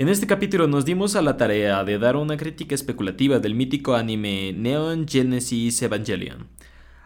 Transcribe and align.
En 0.00 0.08
este 0.08 0.26
capítulo 0.26 0.66
nos 0.66 0.86
dimos 0.86 1.14
a 1.14 1.20
la 1.20 1.36
tarea 1.36 1.84
de 1.84 1.98
dar 1.98 2.16
una 2.16 2.38
crítica 2.38 2.74
especulativa 2.74 3.38
del 3.38 3.54
mítico 3.54 3.96
anime 3.96 4.54
Neon 4.54 5.06
Genesis 5.06 5.82
Evangelion. 5.82 6.48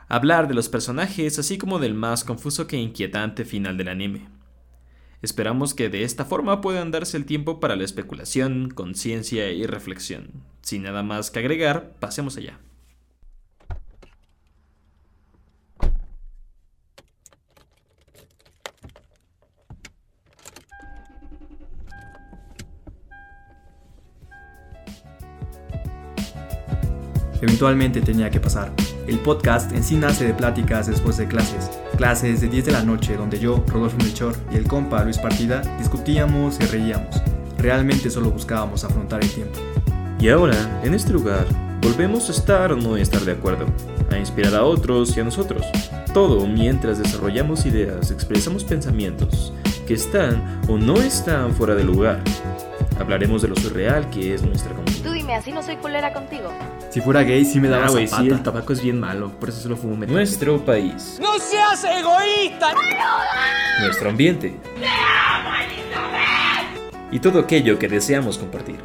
Hablar 0.06 0.46
de 0.46 0.54
los 0.54 0.68
personajes 0.68 1.36
así 1.40 1.58
como 1.58 1.80
del 1.80 1.94
más 1.94 2.22
confuso 2.22 2.68
que 2.68 2.76
inquietante 2.76 3.44
final 3.44 3.76
del 3.76 3.88
anime. 3.88 4.28
Esperamos 5.22 5.74
que 5.74 5.88
de 5.88 6.04
esta 6.04 6.24
forma 6.24 6.60
puedan 6.60 6.92
darse 6.92 7.16
el 7.16 7.26
tiempo 7.26 7.58
para 7.58 7.74
la 7.74 7.82
especulación, 7.82 8.70
conciencia 8.70 9.50
y 9.50 9.66
reflexión. 9.66 10.30
Sin 10.62 10.84
nada 10.84 11.02
más 11.02 11.32
que 11.32 11.40
agregar, 11.40 11.94
pasemos 11.98 12.36
allá. 12.36 12.60
Eventualmente 27.44 28.00
tenía 28.00 28.30
que 28.30 28.40
pasar. 28.40 28.72
El 29.06 29.18
podcast 29.18 29.70
en 29.72 29.84
sí 29.84 29.96
nace 29.96 30.26
de 30.26 30.32
pláticas 30.32 30.86
después 30.86 31.18
de 31.18 31.28
clases. 31.28 31.70
Clases 31.98 32.40
de 32.40 32.48
10 32.48 32.64
de 32.64 32.72
la 32.72 32.82
noche 32.82 33.18
donde 33.18 33.38
yo, 33.38 33.62
Rodolfo 33.68 33.98
Melchor 33.98 34.34
y 34.50 34.56
el 34.56 34.66
compa 34.66 35.04
Luis 35.04 35.18
Partida 35.18 35.60
discutíamos 35.78 36.58
y 36.58 36.64
reíamos. 36.64 37.20
Realmente 37.58 38.08
solo 38.08 38.30
buscábamos 38.30 38.82
afrontar 38.82 39.22
el 39.22 39.28
tiempo. 39.28 39.58
Y 40.18 40.30
ahora, 40.30 40.80
en 40.84 40.94
este 40.94 41.12
lugar, 41.12 41.44
volvemos 41.82 42.30
a 42.30 42.32
estar 42.32 42.72
o 42.72 42.76
no 42.76 42.96
estar 42.96 43.20
de 43.20 43.32
acuerdo, 43.32 43.66
a 44.10 44.16
inspirar 44.16 44.54
a 44.54 44.64
otros 44.64 45.14
y 45.14 45.20
a 45.20 45.24
nosotros. 45.24 45.66
Todo 46.14 46.46
mientras 46.46 46.96
desarrollamos 46.96 47.66
ideas, 47.66 48.10
expresamos 48.10 48.64
pensamientos 48.64 49.52
que 49.86 49.92
están 49.92 50.62
o 50.66 50.78
no 50.78 50.96
están 50.96 51.52
fuera 51.52 51.74
de 51.74 51.84
lugar. 51.84 52.22
Hablaremos 52.98 53.42
de 53.42 53.48
lo 53.48 53.56
surreal 53.56 54.08
que 54.08 54.32
es 54.32 54.42
nuestra 54.42 54.70
comunidad. 54.70 54.93
Dime, 55.24 55.36
así 55.36 55.52
no 55.52 55.62
soy 55.62 55.76
culera 55.76 56.12
contigo. 56.12 56.52
Si 56.90 57.00
fuera 57.00 57.22
gay 57.22 57.46
sí 57.46 57.58
me 57.58 57.68
daba 57.70 57.86
Ah, 57.86 57.90
güey, 57.90 58.06
sí, 58.06 58.28
el 58.28 58.42
tabaco 58.42 58.74
es 58.74 58.82
bien 58.82 59.00
malo, 59.00 59.30
por 59.40 59.48
eso 59.48 59.58
solo 59.58 59.74
fumo 59.74 59.96
metal. 59.96 60.14
Nuestro 60.14 60.62
país. 60.62 61.18
¡No 61.18 61.38
seas 61.38 61.82
egoísta! 61.82 62.74
Nuestro 63.80 64.10
ambiente. 64.10 64.54
Y 67.10 67.18
todo 67.20 67.38
aquello 67.38 67.78
que 67.78 67.88
deseamos 67.88 68.36
compartir. 68.36 68.76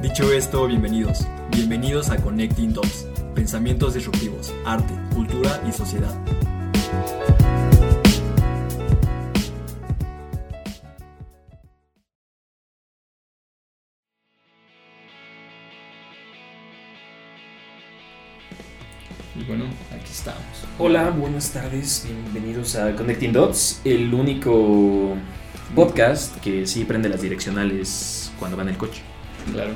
Dicho 0.00 0.32
esto, 0.32 0.66
bienvenidos. 0.66 1.26
Bienvenidos 1.50 2.08
a 2.08 2.16
Connecting 2.16 2.72
Dots. 2.72 3.06
Pensamientos 3.34 3.92
disruptivos, 3.92 4.50
arte, 4.64 4.94
cultura 5.14 5.60
y 5.68 5.72
sociedad. 5.72 6.14
Aquí 20.12 20.18
estamos. 20.18 20.42
Hola, 20.78 21.08
buenas 21.10 21.52
tardes, 21.52 22.06
bienvenidos 22.06 22.76
a 22.76 22.94
Connecting 22.94 23.32
Dots, 23.32 23.80
el 23.82 24.12
único 24.12 25.16
podcast 25.74 26.36
que 26.40 26.66
sí 26.66 26.84
prende 26.84 27.08
las 27.08 27.22
direccionales 27.22 28.30
cuando 28.38 28.58
va 28.58 28.62
en 28.62 28.68
el 28.70 28.76
coche. 28.76 29.00
Claro. 29.50 29.72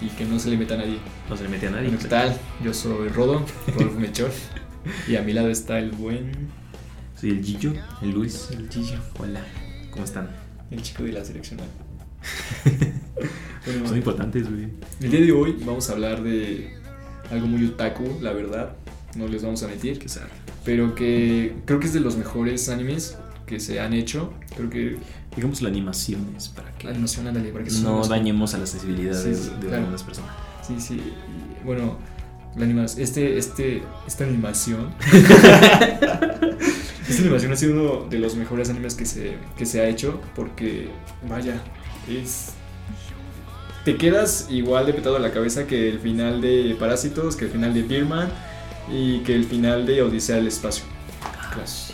Y 0.00 0.06
que 0.10 0.24
no 0.24 0.38
se 0.38 0.48
le 0.50 0.56
meta 0.56 0.74
a 0.74 0.76
nadie. 0.78 0.98
No 1.28 1.36
se 1.36 1.42
le 1.42 1.48
mete 1.48 1.66
a 1.66 1.70
nadie. 1.70 1.88
Bueno, 1.88 1.98
¿qué 2.00 2.08
tal? 2.08 2.38
Yo 2.62 2.72
soy 2.72 3.08
Rodo, 3.08 3.44
Rodolfo 3.66 3.98
Melchor. 3.98 4.30
Y 5.08 5.16
a 5.16 5.22
mi 5.22 5.32
lado 5.32 5.48
está 5.50 5.80
el 5.80 5.90
buen. 5.90 6.30
Soy 7.20 7.30
el 7.30 7.44
Gillo, 7.44 7.72
el 8.00 8.12
Luis. 8.12 8.48
El 8.52 8.70
Gillo. 8.70 9.00
Hola, 9.18 9.44
¿cómo 9.90 10.04
están? 10.04 10.30
El 10.70 10.82
chico 10.82 11.02
de 11.02 11.12
la 11.12 11.24
seleccional. 11.24 11.66
Bueno, 13.66 13.88
Son 13.88 13.96
importantes, 13.98 14.50
güey. 14.50 14.68
el 15.02 15.10
día 15.10 15.20
de 15.20 15.32
hoy 15.32 15.54
vamos 15.66 15.90
a 15.90 15.92
hablar 15.92 16.22
de 16.22 16.72
algo 17.30 17.46
muy 17.46 17.66
otaku, 17.66 18.18
la 18.22 18.32
verdad. 18.32 18.74
No 19.16 19.28
les 19.28 19.42
vamos 19.42 19.62
a 19.62 19.68
mentir. 19.68 20.08
Sad. 20.08 20.22
Pero 20.64 20.94
que 20.94 21.54
creo 21.64 21.80
que 21.80 21.86
es 21.86 21.92
de 21.92 22.00
los 22.00 22.16
mejores 22.16 22.68
animes 22.68 23.16
que 23.46 23.60
se 23.60 23.80
han 23.80 23.92
hecho. 23.92 24.32
Creo 24.56 24.70
que 24.70 24.98
Digamos 25.36 25.62
la 25.62 25.68
animación 25.68 26.34
es 26.36 26.48
para 26.48 26.72
que 26.72 26.84
la 26.84 26.90
animación, 26.90 27.24
para 27.24 27.64
que 27.64 27.70
no 27.82 28.04
dañemos 28.06 28.54
a 28.54 28.58
las 28.58 28.70
sensibilidades 28.70 29.38
Sí, 29.38 29.44
sí, 29.44 29.50
de 29.60 29.60
claro. 29.60 29.76
algunas 29.76 30.02
personas. 30.02 30.30
Sí, 30.66 30.74
sí. 30.80 30.94
y, 30.94 31.64
bueno, 31.64 31.98
la 32.56 32.64
animación, 32.64 33.02
este, 33.02 33.38
este, 33.38 33.82
esta 34.08 34.24
animación. 34.24 34.92
esta 37.08 37.22
animación 37.22 37.52
ha 37.52 37.56
sido 37.56 37.72
uno 37.74 38.08
de 38.10 38.18
los 38.18 38.34
mejores 38.34 38.70
animes 38.70 38.94
que 38.94 39.06
se, 39.06 39.36
que 39.56 39.66
se 39.66 39.80
ha 39.80 39.88
hecho 39.88 40.20
porque, 40.34 40.88
vaya, 41.28 41.62
es. 42.08 42.54
Te 43.84 43.96
quedas 43.96 44.48
igual 44.50 44.86
de 44.86 44.94
petado 44.94 45.16
a 45.16 45.20
la 45.20 45.32
cabeza 45.32 45.66
que 45.66 45.88
el 45.88 46.00
final 46.00 46.40
de 46.40 46.76
Parásitos, 46.78 47.36
que 47.36 47.44
el 47.44 47.50
final 47.52 47.72
de 47.72 47.82
Birman 47.82 48.28
y 48.92 49.20
que 49.20 49.34
el 49.34 49.44
final 49.44 49.86
de 49.86 50.02
Odisea 50.02 50.36
del 50.36 50.46
Espacio. 50.48 50.84
Pues, 51.54 51.92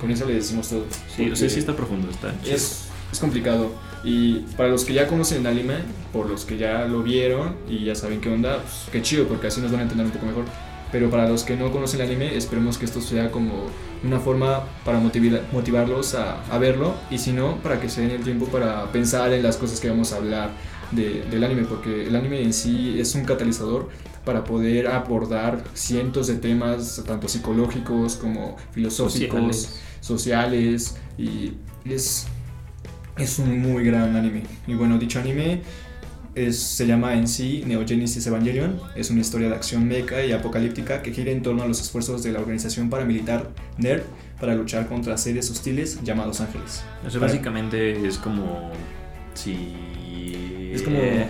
con 0.00 0.10
eso 0.10 0.26
le 0.26 0.34
decimos 0.34 0.68
todo. 0.68 0.84
Sí, 1.14 1.30
o 1.30 1.36
sea, 1.36 1.48
sí 1.48 1.58
está 1.58 1.74
profundo, 1.76 2.08
está 2.10 2.34
es, 2.44 2.88
es 3.12 3.18
complicado. 3.18 3.70
Y 4.04 4.40
para 4.56 4.68
los 4.68 4.84
que 4.84 4.94
ya 4.94 5.06
conocen 5.06 5.38
el 5.40 5.46
anime, 5.46 5.74
por 6.12 6.28
los 6.28 6.44
que 6.44 6.58
ya 6.58 6.86
lo 6.86 7.02
vieron 7.02 7.54
y 7.68 7.84
ya 7.84 7.94
saben 7.94 8.20
qué 8.20 8.28
onda, 8.28 8.58
pues, 8.62 8.74
qué 8.90 9.00
chido, 9.02 9.28
porque 9.28 9.46
así 9.46 9.60
nos 9.60 9.70
van 9.70 9.80
a 9.80 9.82
entender 9.84 10.06
un 10.06 10.12
poco 10.12 10.26
mejor. 10.26 10.44
Pero 10.90 11.08
para 11.08 11.26
los 11.28 11.44
que 11.44 11.56
no 11.56 11.70
conocen 11.72 12.00
el 12.00 12.08
anime, 12.08 12.36
esperemos 12.36 12.76
que 12.76 12.84
esto 12.84 13.00
sea 13.00 13.30
como 13.30 13.66
una 14.04 14.18
forma 14.20 14.64
para 14.84 14.98
motivar, 14.98 15.42
motivarlos 15.52 16.14
a, 16.14 16.42
a 16.52 16.58
verlo. 16.58 16.94
Y 17.10 17.16
si 17.18 17.32
no, 17.32 17.56
para 17.62 17.80
que 17.80 17.88
se 17.88 18.02
den 18.02 18.10
el 18.10 18.22
tiempo 18.22 18.46
para 18.46 18.90
pensar 18.92 19.32
en 19.32 19.42
las 19.42 19.56
cosas 19.56 19.80
que 19.80 19.88
vamos 19.88 20.12
a 20.12 20.16
hablar 20.16 20.50
de- 20.90 21.22
del 21.30 21.44
anime. 21.44 21.62
Porque 21.62 22.06
el 22.08 22.14
anime 22.16 22.42
en 22.42 22.52
sí 22.52 22.96
es 22.98 23.14
un 23.14 23.24
catalizador 23.24 23.88
para 24.24 24.44
poder 24.44 24.86
abordar 24.86 25.62
cientos 25.74 26.26
de 26.28 26.34
temas, 26.36 27.02
tanto 27.06 27.28
psicológicos 27.28 28.16
como 28.16 28.56
filosóficos 28.72 29.56
Sociales. 29.56 29.80
sociales 30.00 30.96
y 31.18 31.52
es, 31.84 32.26
es 33.18 33.38
un 33.38 33.60
muy 33.60 33.84
gran 33.84 34.14
anime. 34.16 34.44
Y 34.66 34.74
bueno, 34.74 34.98
dicho 34.98 35.18
anime 35.18 35.62
es, 36.34 36.58
se 36.58 36.86
llama 36.86 37.14
en 37.14 37.26
sí 37.28 37.62
Neo 37.66 37.86
Genesis 37.86 38.26
Evangelion. 38.26 38.80
Es 38.96 39.10
una 39.10 39.20
historia 39.20 39.48
de 39.48 39.54
acción 39.54 39.86
mecha 39.86 40.24
y 40.24 40.32
apocalíptica 40.32 41.02
que 41.02 41.12
gira 41.12 41.30
en 41.30 41.42
torno 41.42 41.62
a 41.62 41.66
los 41.66 41.80
esfuerzos 41.80 42.22
de 42.22 42.32
la 42.32 42.38
organización 42.40 42.88
paramilitar 42.90 43.50
NERD 43.78 44.02
para 44.40 44.54
luchar 44.54 44.88
contra 44.88 45.16
seres 45.18 45.50
hostiles 45.50 46.00
llamados 46.02 46.40
ángeles. 46.40 46.82
O 47.06 47.10
sea, 47.10 47.20
Para- 47.20 47.32
básicamente 47.32 48.06
es 48.06 48.18
como 48.18 48.70
si... 49.34 50.70
Es 50.72 50.82
como, 50.82 50.96
eh, 50.98 51.26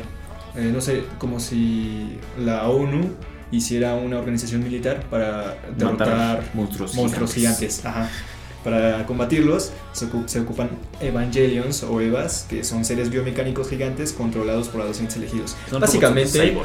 no 0.57 0.81
sé, 0.81 1.05
como 1.19 1.41
si 1.41 2.19
la 2.39 2.69
ONU 2.69 3.11
hiciera 3.51 3.95
una 3.95 4.19
organización 4.19 4.63
militar 4.63 5.05
para 5.11 5.57
derrotar 5.77 6.43
monstruos, 6.55 6.95
monstruos 6.95 7.35
gigantes. 7.35 7.85
Ajá. 7.85 8.09
Para 8.65 9.05
combatirlos 9.07 9.73
se, 9.93 10.07
se 10.27 10.39
ocupan 10.41 10.71
Evangelions 11.01 11.83
o 11.83 12.01
Evas, 12.01 12.47
que 12.49 12.63
son 12.63 12.85
seres 12.85 13.11
biomecánicos 13.11 13.69
gigantes 13.69 14.13
controlados 14.13 14.69
por 14.69 14.81
adolescentes 14.83 15.17
elegidos. 15.17 15.57
Son 15.69 15.81
Básicamente, 15.81 16.57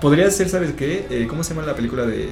podría 0.00 0.28
ser, 0.32 0.48
¿sabes 0.48 0.72
qué? 0.72 1.06
Eh, 1.10 1.26
¿Cómo 1.28 1.44
se 1.44 1.54
llama 1.54 1.64
la 1.64 1.76
película 1.76 2.04
de 2.06 2.24
eh, 2.24 2.30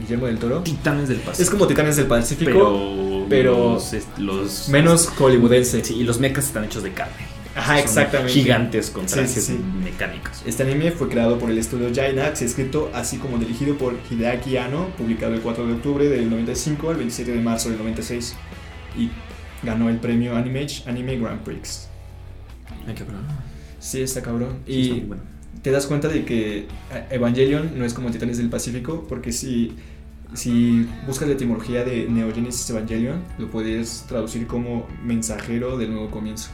Guillermo 0.00 0.26
del 0.26 0.38
Toro? 0.38 0.60
Titanes 0.60 1.08
del 1.08 1.18
Pacífico. 1.18 1.42
Es 1.42 1.50
como 1.50 1.66
Titanes 1.66 1.96
del 1.96 2.06
Pacífico, 2.06 2.50
pero, 2.52 3.26
pero 3.28 3.72
los, 3.74 3.92
est- 3.92 4.18
los- 4.18 4.68
menos 4.68 5.08
hollywoodense. 5.08 5.84
Sí, 5.84 5.94
y 5.96 6.04
los 6.04 6.20
mechas 6.20 6.44
están 6.46 6.62
hechos 6.64 6.84
de 6.84 6.92
carne. 6.92 7.33
Ajá, 7.56 7.78
exactamente. 7.78 8.32
Gigantes 8.32 8.90
con 8.90 9.06
trajes 9.06 9.30
sí, 9.32 9.40
sí. 9.40 9.58
mecánicos. 9.82 10.42
Este 10.44 10.64
anime 10.64 10.90
fue 10.90 11.08
creado 11.08 11.38
por 11.38 11.50
el 11.50 11.58
estudio 11.58 11.88
Gainax 11.94 12.42
y 12.42 12.44
escrito 12.46 12.90
así 12.92 13.18
como 13.18 13.38
dirigido 13.38 13.78
por 13.78 13.94
Hideaki 14.10 14.56
Anno, 14.56 14.88
publicado 14.98 15.34
el 15.34 15.40
4 15.40 15.66
de 15.66 15.72
octubre 15.74 16.08
del 16.08 16.28
95 16.30 16.90
al 16.90 16.96
27 16.96 17.32
de 17.32 17.40
marzo 17.40 17.68
del 17.68 17.78
96 17.78 18.34
y 18.96 19.10
ganó 19.62 19.88
el 19.88 19.98
premio 20.00 20.36
Animage 20.36 20.82
Anime 20.88 21.16
Grand 21.18 21.42
Prix. 21.42 21.88
Ay, 22.86 22.94
cabrón. 22.94 23.26
Sí, 23.78 24.02
está 24.02 24.22
cabrón. 24.22 24.62
Está 24.66 24.70
Y 24.72 25.00
bueno. 25.02 25.22
te 25.62 25.70
das 25.70 25.86
cuenta 25.86 26.08
de 26.08 26.24
que 26.24 26.58
eh, 26.90 27.06
Evangelion 27.10 27.78
no 27.78 27.84
es 27.84 27.94
como 27.94 28.10
Titanes 28.10 28.38
del 28.38 28.48
Pacífico, 28.50 29.06
porque 29.08 29.32
si, 29.32 29.76
si 30.34 30.88
buscas 31.06 31.28
la 31.28 31.34
etimología 31.34 31.84
de 31.84 32.08
Neo 32.08 32.32
Genesis 32.34 32.68
Evangelion, 32.70 33.22
lo 33.38 33.50
puedes 33.50 34.04
traducir 34.08 34.46
como 34.46 34.88
mensajero 35.02 35.76
del 35.78 35.92
nuevo 35.92 36.10
comienzo. 36.10 36.50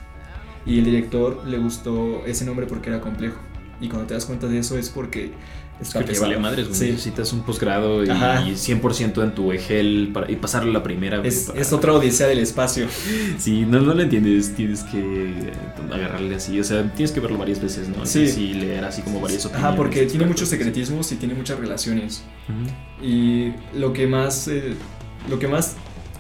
Y 0.67 0.79
el 0.79 0.85
director 0.85 1.47
le 1.47 1.59
gustó 1.59 2.25
ese 2.27 2.45
nombre 2.45 2.67
porque 2.67 2.91
era 2.91 3.01
complejo. 3.01 3.39
Y 3.81 3.89
cuando 3.89 4.07
te 4.07 4.15
das 4.15 4.27
cuenta 4.27 4.47
de 4.47 4.59
eso 4.59 4.77
es 4.77 4.91
porque 4.91 5.33
Es 5.81 5.95
que 5.95 6.05
te 6.05 6.19
vale 6.19 6.37
madres, 6.39 6.69
güey. 6.69 6.79
Sí. 6.79 6.91
Necesitas 6.91 7.33
un 7.33 7.41
posgrado 7.41 8.05
y, 8.05 8.09
y 8.09 8.11
100% 8.11 9.23
en 9.25 9.35
tu 9.35 9.51
EGEL 9.53 10.11
para, 10.13 10.31
y 10.31 10.37
pasarlo 10.37 10.71
la 10.71 10.83
primera. 10.83 11.23
Es, 11.25 11.45
para- 11.45 11.59
es 11.59 11.73
otra 11.73 11.95
odisea 11.95 12.27
del 12.27 12.41
espacio. 12.41 12.87
Si 13.39 13.63
no, 13.63 13.81
no 13.81 13.95
lo 13.95 14.03
entiendes, 14.03 14.55
tienes 14.55 14.83
que 14.85 14.99
eh, 15.01 15.53
agarrarle 15.91 16.35
así. 16.35 16.61
O 16.61 16.65
sea, 16.65 16.83
tienes 16.93 17.11
que 17.13 17.21
verlo 17.21 17.39
varias 17.39 17.63
veces, 17.63 17.89
¿no? 17.89 18.05
Sí. 18.05 18.21
Y 18.37 18.53
leer 18.53 18.85
así 18.85 19.01
como 19.01 19.19
varias 19.19 19.47
opiniones. 19.47 19.69
Ajá, 19.69 19.77
porque 19.77 20.05
tiene 20.05 20.27
muchos 20.27 20.51
secretismos 20.51 21.11
y 21.13 21.17
tiene 21.17 21.33
muchas 21.33 21.59
relaciones. 21.59 22.23
Ujú. 22.51 23.07
Y 23.07 23.55
lo 23.79 23.95
que 23.95 24.07
más, 24.07 24.47
eh, 24.49 24.75
lo 25.31 25.39
que 25.39 25.49
más 25.49 25.77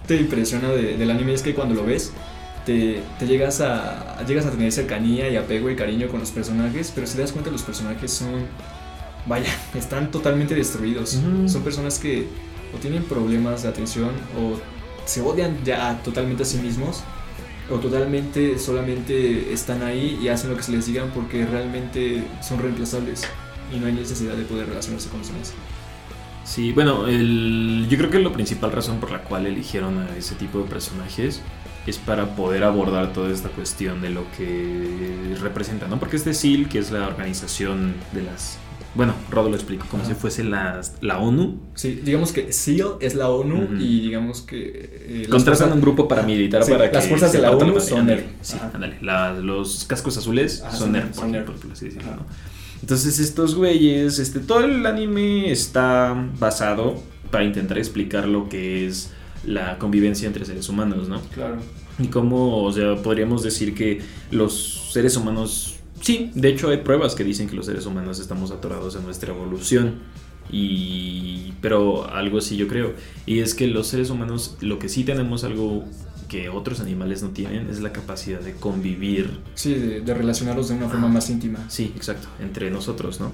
te 0.06 0.16
impresiona 0.16 0.70
de- 0.70 0.96
del 0.96 1.10
anime 1.10 1.34
es 1.34 1.42
que 1.42 1.54
cuando 1.54 1.74
lo 1.74 1.84
ves, 1.84 2.12
te, 2.64 3.02
te 3.18 3.26
llegas, 3.26 3.60
a, 3.60 4.24
llegas 4.26 4.46
a 4.46 4.50
tener 4.50 4.72
cercanía 4.72 5.28
y 5.28 5.36
apego 5.36 5.70
y 5.70 5.76
cariño 5.76 6.08
con 6.08 6.20
los 6.20 6.30
personajes, 6.30 6.92
pero 6.94 7.06
si 7.06 7.16
te 7.16 7.22
das 7.22 7.32
cuenta 7.32 7.50
los 7.50 7.62
personajes 7.62 8.12
son, 8.12 8.46
vaya, 9.26 9.50
están 9.74 10.10
totalmente 10.10 10.54
destruidos. 10.54 11.14
Ujú. 11.16 11.48
Son 11.48 11.62
personas 11.62 11.98
que 11.98 12.26
o 12.74 12.78
tienen 12.78 13.02
problemas 13.04 13.62
de 13.62 13.68
atención 13.68 14.10
o 14.38 14.58
se 15.04 15.20
odian 15.20 15.58
ya 15.64 16.00
totalmente 16.04 16.44
a 16.44 16.46
sí 16.46 16.58
mismos 16.58 17.02
o 17.70 17.76
totalmente 17.76 18.58
solamente 18.58 19.52
están 19.52 19.82
ahí 19.82 20.18
y 20.22 20.28
hacen 20.28 20.50
lo 20.50 20.56
que 20.56 20.62
se 20.62 20.72
les 20.72 20.86
digan 20.86 21.10
porque 21.14 21.46
realmente 21.46 22.24
son 22.42 22.60
reemplazables 22.60 23.22
y 23.74 23.78
no 23.78 23.86
hay 23.86 23.92
necesidad 23.92 24.34
de 24.34 24.44
poder 24.44 24.68
relacionarse 24.68 25.08
con 25.08 25.20
los 25.20 25.28
demás. 25.28 25.52
Sí, 26.44 26.72
bueno, 26.72 27.06
el, 27.06 27.86
yo 27.88 27.96
creo 27.96 28.10
que 28.10 28.18
la 28.18 28.32
principal 28.32 28.72
razón 28.72 28.98
por 28.98 29.12
la 29.12 29.22
cual 29.22 29.46
eligieron 29.46 29.98
a 29.98 30.16
ese 30.16 30.34
tipo 30.34 30.58
de 30.58 30.64
personajes 30.64 31.42
es 31.86 31.98
para 31.98 32.36
poder 32.36 32.64
abordar 32.64 33.12
toda 33.12 33.30
esta 33.32 33.48
cuestión 33.48 34.00
de 34.02 34.10
lo 34.10 34.24
que 34.36 35.34
representa, 35.40 35.88
¿no? 35.88 35.98
Porque 35.98 36.16
este 36.16 36.34
SEAL, 36.34 36.68
que 36.68 36.78
es 36.78 36.90
la 36.90 37.06
organización 37.06 37.94
de 38.12 38.22
las... 38.22 38.58
Bueno, 38.94 39.14
Rodo 39.30 39.48
lo 39.50 39.54
explico, 39.54 39.86
como 39.88 40.02
Ajá. 40.02 40.12
si 40.12 40.18
fuese 40.18 40.42
la, 40.42 40.80
la 41.00 41.18
ONU. 41.18 41.60
Sí, 41.74 42.00
digamos 42.04 42.32
que 42.32 42.52
SEAL 42.52 42.96
es 43.00 43.14
la 43.14 43.28
ONU 43.30 43.78
y 43.78 44.00
digamos 44.00 44.42
que... 44.42 44.90
eh, 45.22 45.26
las 45.28 45.44
fuerzas- 45.44 45.72
un 45.72 45.80
grupo 45.80 46.08
paramilitar 46.08 46.64
Sí, 46.64 46.72
para 46.72 46.90
que 46.90 46.96
las 46.96 47.06
fuerzas 47.06 47.32
de 47.32 47.38
la 47.38 47.52
ONU 47.52 47.80
son 47.80 48.06
NERP. 48.06 48.26
Sí, 48.42 48.56
ándale. 48.74 48.98
La- 49.00 49.32
los 49.32 49.84
cascos 49.84 50.16
azules 50.16 50.62
Ajá, 50.62 50.76
son 50.76 50.92
por 50.92 51.54
por 51.54 51.72
así 51.72 51.84
decirlo. 51.86 52.10
¿no? 52.16 52.26
Entonces 52.82 53.18
estos 53.20 53.54
güeyes, 53.54 54.18
este, 54.18 54.40
todo 54.40 54.64
el 54.64 54.84
anime 54.86 55.50
está 55.52 56.28
basado 56.38 57.00
para 57.30 57.44
intentar 57.44 57.78
explicar 57.78 58.26
lo 58.26 58.48
que 58.48 58.86
es 58.86 59.12
la 59.44 59.78
convivencia 59.78 60.26
entre 60.26 60.44
seres 60.44 60.68
humanos, 60.68 61.08
¿no? 61.08 61.20
Claro. 61.34 61.56
Y 61.98 62.08
cómo, 62.08 62.64
o 62.64 62.72
sea, 62.72 62.96
podríamos 62.96 63.42
decir 63.42 63.74
que 63.74 64.00
los 64.30 64.90
seres 64.92 65.16
humanos, 65.16 65.76
sí, 66.00 66.30
de 66.34 66.48
hecho 66.48 66.68
hay 66.68 66.78
pruebas 66.78 67.14
que 67.14 67.24
dicen 67.24 67.48
que 67.48 67.56
los 67.56 67.66
seres 67.66 67.86
humanos 67.86 68.20
estamos 68.20 68.50
atorados 68.50 68.96
en 68.96 69.04
nuestra 69.04 69.32
evolución. 69.32 69.94
Y, 70.52 71.52
pero 71.60 72.10
algo 72.10 72.40
sí 72.40 72.56
yo 72.56 72.66
creo, 72.66 72.94
y 73.24 73.38
es 73.38 73.54
que 73.54 73.68
los 73.68 73.86
seres 73.86 74.10
humanos, 74.10 74.56
lo 74.60 74.80
que 74.80 74.88
sí 74.88 75.04
tenemos 75.04 75.44
algo 75.44 75.84
que 76.28 76.48
otros 76.48 76.80
animales 76.80 77.22
no 77.22 77.28
tienen, 77.28 77.68
es 77.70 77.80
la 77.80 77.92
capacidad 77.92 78.40
de 78.40 78.54
convivir 78.54 79.30
Sí, 79.54 79.74
de, 79.74 80.00
de 80.00 80.14
relacionarlos 80.14 80.68
de 80.68 80.74
una 80.74 80.88
forma 80.88 81.06
más 81.06 81.30
íntima. 81.30 81.64
Sí, 81.68 81.92
exacto, 81.94 82.26
entre 82.40 82.70
nosotros, 82.70 83.20
¿no? 83.20 83.30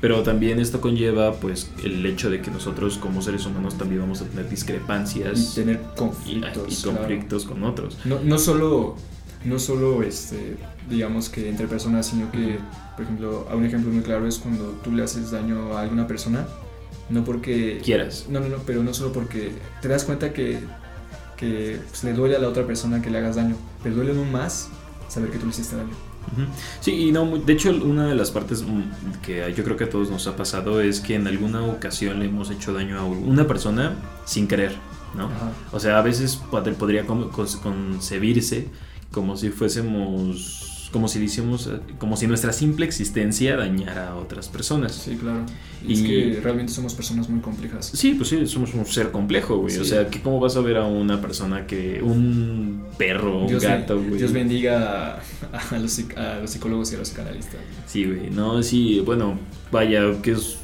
Pero 0.00 0.22
también 0.22 0.60
esto 0.60 0.80
conlleva, 0.80 1.32
pues, 1.34 1.70
el 1.82 2.04
hecho 2.04 2.28
de 2.30 2.42
que 2.42 2.50
nosotros 2.50 2.98
como 2.98 3.22
seres 3.22 3.46
humanos 3.46 3.78
también 3.78 4.02
vamos 4.02 4.20
a 4.20 4.26
tener 4.26 4.46
Y 4.46 4.50
discrepancias 4.50 5.54
tener 5.54 5.80
y, 5.94 5.96
conflictos. 5.98 6.80
y 6.80 6.86
conflictos 6.86 7.44
con 7.44 7.64
otros. 7.64 7.98
No, 8.04 8.20
no 8.22 8.38
solo, 8.38 8.96
no 9.44 9.58
solo 9.58 10.02
este, 10.02 10.56
digamos 10.90 11.28
que 11.30 11.48
entre 11.48 11.66
personas, 11.66 12.06
sino 12.06 12.30
que, 12.30 12.58
por 12.94 13.04
ejemplo, 13.04 13.46
a 13.50 13.56
un 13.56 13.64
ejemplo 13.64 13.90
muy 13.90 14.02
claro 14.02 14.26
es 14.26 14.38
cuando 14.38 14.64
tú 14.84 14.92
le 14.92 15.02
haces 15.02 15.30
daño 15.30 15.76
a 15.76 15.80
alguna 15.80 16.06
persona, 16.06 16.46
no 17.08 17.24
porque... 17.24 17.80
Quieras. 17.82 18.26
No, 18.28 18.40
no, 18.40 18.48
no, 18.48 18.56
pero 18.66 18.82
no 18.82 18.92
solo 18.92 19.12
porque 19.12 19.52
te 19.80 19.88
das 19.88 20.04
cuenta 20.04 20.32
que, 20.32 20.58
que 21.38 21.78
pues, 21.88 22.04
le 22.04 22.12
duele 22.12 22.36
a 22.36 22.38
la 22.38 22.48
otra 22.48 22.66
persona 22.66 23.00
que 23.00 23.10
le 23.10 23.18
hagas 23.18 23.36
daño, 23.36 23.56
pero 23.82 23.94
duele 23.94 24.10
aún 24.12 24.30
más 24.30 24.68
saber 25.08 25.30
que 25.30 25.38
tú 25.38 25.46
le 25.46 25.50
hiciste 25.52 25.76
daño. 25.76 25.94
Sí, 26.80 26.92
y 27.08 27.12
no, 27.12 27.24
de 27.38 27.52
hecho, 27.52 27.70
una 27.70 28.06
de 28.08 28.14
las 28.14 28.30
partes 28.30 28.62
mm, 28.62 29.20
que 29.22 29.52
yo 29.56 29.64
creo 29.64 29.76
que 29.76 29.84
a 29.84 29.90
todos 29.90 30.10
nos 30.10 30.26
ha 30.26 30.36
pasado 30.36 30.80
es 30.80 31.00
que 31.00 31.14
en 31.14 31.26
alguna 31.26 31.62
ocasión 31.64 32.18
le 32.20 32.26
hemos 32.26 32.50
hecho 32.50 32.72
daño 32.72 32.98
a 32.98 33.04
una 33.04 33.46
persona 33.46 33.94
sin 34.24 34.46
querer, 34.48 34.74
¿no? 35.16 35.26
Ajá. 35.26 35.50
O 35.72 35.80
sea, 35.80 35.98
a 35.98 36.02
veces 36.02 36.40
pod- 36.50 36.74
podría 36.74 37.04
concebirse 37.06 38.68
como 39.12 39.36
si 39.36 39.50
fuésemos, 39.50 40.75
como 40.90 41.08
si 41.08 41.22
hiciéramos, 41.22 41.66
eh, 41.66 41.80
como 41.98 42.16
si 42.16 42.26
nuestra 42.26 42.52
simple 42.52 42.86
existencia 42.86 43.56
dañara 43.56 44.10
a 44.10 44.16
otras 44.16 44.48
personas. 44.48 44.94
Sí, 44.94 45.16
claro. 45.16 45.44
Y, 45.86 45.92
es 45.92 46.02
que 46.02 46.40
realmente 46.42 46.72
somos 46.72 46.94
personas 46.94 47.28
muy 47.28 47.40
complejas. 47.40 47.90
Sí, 47.94 48.14
pues 48.14 48.28
sí, 48.28 48.46
somos 48.46 48.74
un 48.74 48.84
ser 48.86 49.10
complejo, 49.10 49.58
güey. 49.58 49.76
O 49.78 49.84
sea, 49.84 50.08
que 50.08 50.20
¿cómo 50.20 50.40
vas 50.40 50.56
a 50.56 50.60
ver 50.60 50.76
a 50.76 50.84
una 50.84 51.20
persona 51.20 51.66
que, 51.66 52.00
un 52.02 52.84
perro, 52.98 53.46
un 53.46 53.58
gato, 53.58 53.96
güey? 53.96 54.18
Dios 54.18 54.32
bendiga 54.32 55.20
a, 55.52 55.74
a 55.74 55.78
los, 55.78 56.00
a 56.16 56.40
los 56.40 56.50
psicólogos 56.50 56.92
y 56.92 56.96
a 56.96 56.98
los 56.98 57.08
psicanalistas. 57.08 57.60
Sí, 57.86 58.04
güey. 58.04 58.30
No, 58.30 58.62
sí, 58.62 59.00
bueno, 59.00 59.38
vaya, 59.70 60.00
que 60.22 60.32
es. 60.32 60.58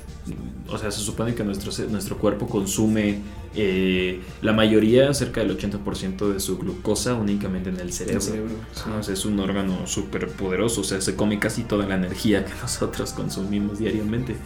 O 0.68 0.78
sea, 0.78 0.90
se 0.90 1.00
supone 1.00 1.34
que 1.34 1.44
nuestro, 1.44 1.72
nuestro 1.88 2.16
cuerpo 2.16 2.46
consume 2.46 3.18
eh, 3.54 4.20
la 4.40 4.52
mayoría, 4.52 5.12
cerca 5.14 5.40
del 5.42 5.56
80% 5.58 6.32
de 6.32 6.40
su 6.40 6.56
glucosa 6.58 7.14
únicamente 7.14 7.68
en 7.70 7.78
el 7.80 7.92
cerebro. 7.92 8.20
El 8.20 8.22
cerebro, 8.22 8.54
sí. 8.72 8.80
Ajá, 8.86 8.96
o 8.98 9.02
sea, 9.02 9.14
es 9.14 9.24
un 9.24 9.38
órgano 9.40 9.86
súper 9.86 10.28
poderoso, 10.28 10.80
o 10.80 10.84
sea, 10.84 11.00
se 11.00 11.14
come 11.16 11.38
casi 11.38 11.64
toda 11.64 11.86
la 11.86 11.94
energía 11.96 12.44
que 12.44 12.52
nosotros 12.62 13.12
consumimos 13.12 13.78
diariamente. 13.78 14.36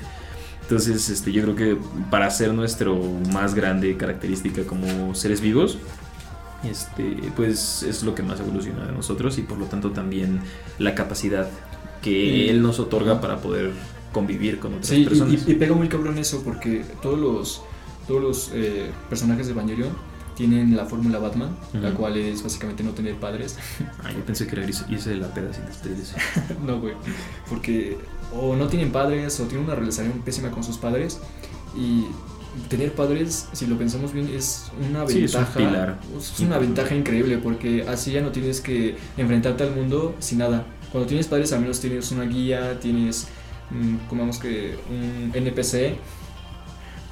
Entonces, 0.63 1.09
este, 1.11 1.31
yo 1.31 1.43
creo 1.43 1.55
que 1.55 1.79
para 2.11 2.29
ser 2.31 2.53
nuestro 2.53 2.97
más 3.33 3.55
grande 3.55 3.97
característica 3.97 4.65
como 4.65 5.15
seres 5.15 5.41
vivos, 5.41 5.79
este, 6.69 7.17
pues 7.37 7.85
es 7.85 8.03
lo 8.03 8.15
que 8.15 8.23
más 8.25 8.41
evoluciona 8.41 8.85
de 8.87 8.93
nosotros 8.93 9.39
y 9.39 9.43
por 9.43 9.59
lo 9.59 9.67
tanto 9.67 9.91
también 9.93 10.41
la 10.79 10.95
capacidad 10.97 11.49
que 12.03 12.51
él 12.51 12.63
nos 12.63 12.81
otorga 12.81 13.21
para 13.21 13.39
poder 13.39 13.71
convivir 14.13 14.59
con 14.59 14.73
otras 14.75 14.89
Sí, 14.89 15.05
personas. 15.05 15.47
y- 15.47 15.53
y 15.53 15.55
pega 15.55 15.75
muy 15.75 15.89
cabrón 15.89 16.19
eso 16.19 16.43
porque 16.43 16.85
todos 17.03 17.19
los, 17.19 17.63
todos 18.07 18.23
los 18.23 18.51
eh, 18.55 18.91
personajes 19.09 19.47
de 19.47 19.53
Evangelion 19.53 19.91
tienen 20.37 20.77
la 20.77 20.85
fórmula 20.85 21.19
Batman, 21.19 21.57
la 21.73 21.95
cual 21.95 22.17
es 22.19 22.43
básicamente 22.43 22.83
no 22.85 22.91
tener 22.91 23.15
padres. 23.17 23.57
Ah, 24.05 24.13
yo 24.13 24.25
pensé 24.25 24.47
que 24.47 24.57
era 24.57 24.65
irse 24.65 25.11
de 25.11 25.17
la 25.17 25.33
peda 25.33 25.53
sin 25.53 25.65
despedirse. 25.65 26.15
no, 26.67 26.79
güey. 26.79 26.95
Porque 27.49 27.97
o 28.33 28.55
no 28.55 28.69
tienen 28.69 28.93
padres 28.93 29.41
o 29.41 29.45
tienen 29.45 29.65
una 29.65 29.75
relación 29.75 30.13
pésima 30.25 30.51
con 30.51 30.63
sus 30.63 30.77
padres. 30.77 31.19
Y 31.77 32.05
tener 32.69 32.93
padres, 32.93 33.49
si 33.53 33.67
lo 33.67 33.77
pensamos 33.77 34.13
bien, 34.13 34.29
es 34.29 34.71
una 34.79 35.07
Sí, 35.07 35.25
es 35.25 35.35
un 35.35 35.41
ventaja. 35.41 35.59
pilar 35.59 35.99
es 36.19 36.41
una 36.41 36.59
ventaja 36.59 36.95
increíble 36.95 37.39
porque 37.39 37.85
así 37.89 38.13
ya 38.13 38.23
no 38.23 38.31
tienes 38.31 38.61
que 38.61 38.97
enfrentarte 39.17 39.65
al 39.65 39.75
mundo 39.75 40.15
sin 40.21 40.39
nada. 40.39 40.65
Cuando 40.93 41.09
tienes 41.09 41.27
padres, 41.27 41.53
al 41.53 41.61
menos 41.61 41.81
tienes 41.81 42.11
una 42.13 42.25
guía, 42.25 42.79
tienes, 42.79 43.27
mm, 43.71 44.09
como 44.09 44.23
vamos 44.23 44.39
que, 44.39 44.79
un 44.89 45.33
NPC. 45.35 45.97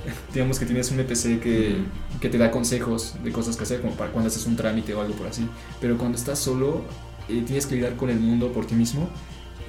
Digamos 0.34 0.58
que 0.58 0.66
tienes 0.66 0.90
un 0.90 1.00
NPC 1.00 1.40
que, 1.40 1.76
que 2.20 2.28
te 2.28 2.38
da 2.38 2.50
consejos 2.50 3.14
de 3.22 3.32
cosas 3.32 3.56
que 3.56 3.62
hacer, 3.64 3.80
como 3.80 3.94
para 3.94 4.10
cuando 4.10 4.28
haces 4.28 4.46
un 4.46 4.56
trámite 4.56 4.94
o 4.94 5.00
algo 5.00 5.14
por 5.14 5.26
así. 5.26 5.48
Pero 5.80 5.96
cuando 5.98 6.16
estás 6.18 6.38
solo, 6.38 6.82
eh, 7.28 7.42
tienes 7.46 7.66
que 7.66 7.74
lidiar 7.76 7.96
con 7.96 8.10
el 8.10 8.20
mundo 8.20 8.52
por 8.52 8.66
ti 8.66 8.74
mismo. 8.74 9.08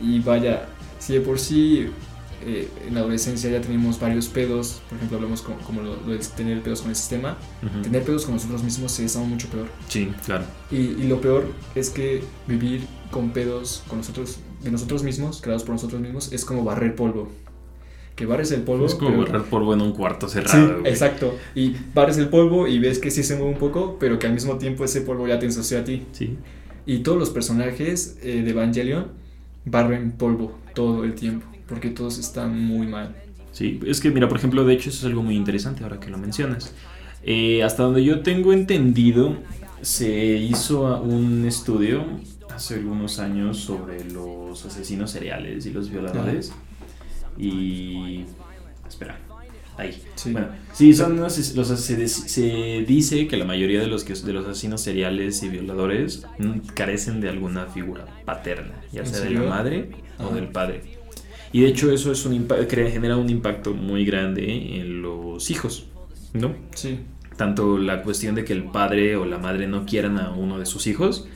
Y 0.01 0.19
vaya, 0.19 0.67
si 0.99 1.13
de 1.13 1.21
por 1.21 1.39
sí 1.39 1.87
eh, 2.45 2.69
en 2.87 2.93
la 2.93 2.99
adolescencia 2.99 3.49
ya 3.49 3.61
tenemos 3.61 3.99
varios 3.99 4.27
pedos, 4.27 4.81
por 4.89 4.97
ejemplo, 4.97 5.17
hablamos 5.17 5.41
como, 5.41 5.57
como 5.59 5.81
lo, 5.81 5.95
lo 6.05 6.11
de 6.13 6.19
tener 6.19 6.61
pedos 6.61 6.81
con 6.81 6.89
el 6.89 6.95
sistema, 6.95 7.37
Ujú. 7.63 7.81
tener 7.81 8.03
pedos 8.03 8.25
con 8.25 8.33
nosotros 8.35 8.61
mismos 8.61 8.99
es 8.99 9.15
aún 9.15 9.29
mucho 9.29 9.47
peor. 9.47 9.67
Sí, 9.87 10.11
claro. 10.25 10.43
Y, 10.69 10.77
y 10.77 11.07
lo 11.07 11.21
peor 11.21 11.47
es 11.75 11.89
que 11.89 12.23
vivir 12.45 12.85
con 13.09 13.29
pedos 13.31 13.83
con 13.87 13.99
nosotros, 13.99 14.39
de 14.61 14.69
nosotros 14.71 15.03
mismos, 15.03 15.39
creados 15.41 15.63
por 15.63 15.73
nosotros 15.75 16.01
mismos, 16.01 16.33
es 16.33 16.43
como 16.43 16.63
barrer 16.65 16.95
polvo. 16.95 17.29
Que 18.15 18.25
barres 18.25 18.51
el 18.51 18.61
polvo. 18.61 18.85
Es 18.85 18.95
como 18.95 19.09
pero- 19.11 19.25
barrer 19.25 19.41
polvo 19.49 19.73
en 19.73 19.81
un 19.81 19.91
cuarto 19.91 20.27
Sí, 20.27 20.35
cerrado. 20.35 20.79
güey. 20.79 20.91
exacto. 20.91 21.35
Y 21.53 21.73
barres 21.93 22.17
el 22.17 22.29
polvo 22.29 22.67
y 22.67 22.79
ves 22.79 22.99
que 22.99 23.11
sí 23.11 23.23
se 23.23 23.35
mueve 23.35 23.51
un 23.53 23.59
poco, 23.59 23.97
pero 23.99 24.17
que 24.19 24.27
al 24.27 24.33
mismo 24.33 24.57
tiempo 24.57 24.85
ese 24.85 25.01
polvo 25.01 25.27
ya 25.27 25.37
te 25.39 25.45
ensucia 25.45 25.79
a 25.79 25.83
ti. 25.83 26.03
Sí. 26.13 26.37
Y 26.85 26.99
todos 26.99 27.17
los 27.17 27.29
personajes 27.31 28.17
eh, 28.23 28.41
de 28.43 28.51
Evangelion 28.51 29.07
barren 29.65 30.11
polvo 30.11 30.57
todo 30.73 31.03
el 31.03 31.13
tiempo, 31.15 31.45
porque 31.67 31.89
todos 31.89 32.17
están 32.19 32.57
muy 32.59 32.87
mal. 32.87 33.15
Sí, 33.51 33.79
es 33.85 33.99
que 33.99 34.11
mira, 34.11 34.27
por 34.29 34.37
ejemplo, 34.37 34.63
de 34.65 34.73
hecho 34.73 34.89
eso 34.89 34.99
es 34.99 35.05
algo 35.05 35.23
muy 35.23 35.35
interesante 35.35 35.83
ahora 35.83 35.99
que 35.99 36.09
lo 36.09 36.17
mencionas. 36.17 36.73
Eh, 37.23 37.63
hasta 37.63 37.83
donde 37.83 38.03
yo 38.03 38.19
tengo 38.21 38.53
entendido, 38.53 39.35
se 39.81 40.13
hizo 40.37 41.01
un 41.01 41.45
estudio 41.45 42.03
hace 42.53 42.75
algunos 42.75 43.19
años 43.19 43.57
sobre 43.57 44.03
los 44.11 44.63
asesinos 44.65 45.11
seriales 45.11 45.65
y 45.65 45.71
los 45.71 45.89
violadores. 45.89 46.53
Y... 47.37 48.25
Espera. 48.87 49.19
Ahí. 49.77 50.01
Sí. 50.15 50.31
Bueno, 50.31 50.47
sí, 50.71 50.93
son 50.93 51.17
los, 51.19 51.55
los- 51.55 51.67
se, 51.67 52.07
se 52.07 52.85
dice 52.87 53.27
que 53.27 53.35
la 53.35 53.43
mayoría 53.45 53.81
de 53.81 53.87
los, 53.87 54.05
que, 54.05 54.13
de 54.13 54.31
los 54.33 54.45
asesinos 54.47 54.79
seriales 54.81 55.43
y 55.43 55.49
violadores 55.49 56.25
mm, 56.37 56.59
carecen 56.73 57.19
de 57.19 57.27
alguna 57.29 57.65
figura 57.65 58.05
paterna, 58.23 58.73
ya 58.93 59.01
¿En 59.01 59.07
sea 59.07 59.19
de 59.19 59.31
la 59.31 59.41
madre 59.41 59.89
o 60.17 60.33
del 60.33 60.47
padre. 60.47 60.81
Y 61.51 61.61
de 61.61 61.67
hecho 61.67 61.91
eso 61.91 62.11
es 62.11 62.25
un 62.25 62.47
genera 62.67 63.17
un 63.17 63.29
impacto 63.29 63.73
muy 63.73 64.05
grande 64.05 64.79
en 64.79 65.01
los 65.01 65.49
hijos, 65.51 65.87
¿no? 66.33 66.55
Sí, 66.73 66.99
Tanto 67.37 67.77
la 67.77 68.01
cuestión 68.01 68.35
de 68.35 68.45
que 68.45 68.53
el 68.53 68.71
padre 68.71 69.17
o 69.17 69.25
la 69.25 69.39
madre 69.39 69.67
no 69.67 69.85
quieran 69.85 70.17
a 70.19 70.31
uno 70.31 70.57
de 70.57 70.65
sus 70.65 70.87
hijos, 70.87 71.27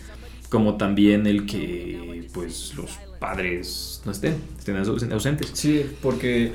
como 0.49 0.77
también 0.77 1.27
el 1.27 1.45
que 1.45 2.27
pues 2.33 2.73
los 2.75 2.97
padres 3.19 4.01
no 4.05 4.11
estén, 4.11 4.35
estén 4.57 4.77
aus- 4.77 5.11
ausentes. 5.11 5.49
sí, 5.53 5.85
porque 6.01 6.53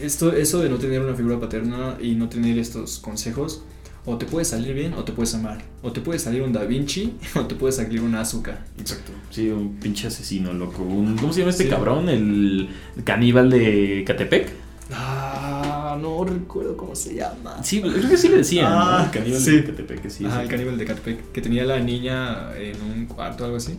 esto, 0.00 0.32
eso 0.32 0.60
de 0.60 0.68
no 0.68 0.76
tener 0.78 1.00
una 1.00 1.14
figura 1.14 1.38
paterna 1.40 1.96
y 2.00 2.14
no 2.14 2.28
tener 2.28 2.58
estos 2.58 2.98
consejos, 2.98 3.62
O 4.04 4.16
te 4.18 4.26
puede 4.26 4.44
salir 4.44 4.74
bien 4.74 4.94
o 4.94 5.04
te 5.04 5.12
puedes 5.12 5.32
amar. 5.36 5.62
O 5.80 5.92
te 5.92 6.00
puede 6.00 6.18
salir 6.18 6.42
un 6.42 6.52
Da 6.52 6.64
Vinci 6.64 7.12
o 7.36 7.46
te 7.46 7.54
puede 7.54 7.72
salir 7.72 8.00
un 8.00 8.16
Azúcar. 8.16 8.64
Exacto. 8.76 9.12
Sí, 9.30 9.48
un 9.48 9.76
pinche 9.76 10.08
asesino, 10.08 10.52
loco. 10.52 10.82
Un- 10.82 11.16
¿Cómo 11.16 11.32
se 11.32 11.38
llama 11.38 11.50
este 11.52 11.64
Sí. 11.64 11.70
cabrón? 11.70 12.08
El 12.08 12.68
caníbal 13.04 13.48
de 13.48 14.02
Catepec. 14.04 14.50
Ah, 14.92 15.96
no 16.00 16.24
recuerdo 16.24 16.76
cómo 16.76 16.96
se 16.96 17.14
llama. 17.14 17.62
Sí, 17.62 17.80
creo 17.80 18.08
que 18.10 18.16
sí 18.16 18.28
le 18.28 18.38
decían. 18.38 18.66
Ah, 18.68 18.96
¿no? 18.98 19.04
El 19.04 19.10
caníbal 19.12 19.40
sí. 19.40 19.50
de 19.52 19.64
Catepec, 19.66 20.02
sí. 20.10 20.10
Sí. 20.10 20.24
el 20.42 20.48
caníbal 20.48 20.78
de 20.78 20.84
Catepec, 20.84 21.30
que 21.32 21.40
tenía 21.40 21.62
a 21.62 21.66
la 21.66 21.78
niña 21.78 22.56
en 22.58 22.76
un 22.82 23.06
cuarto 23.06 23.44
o 23.44 23.46
algo 23.46 23.58
así. 23.58 23.78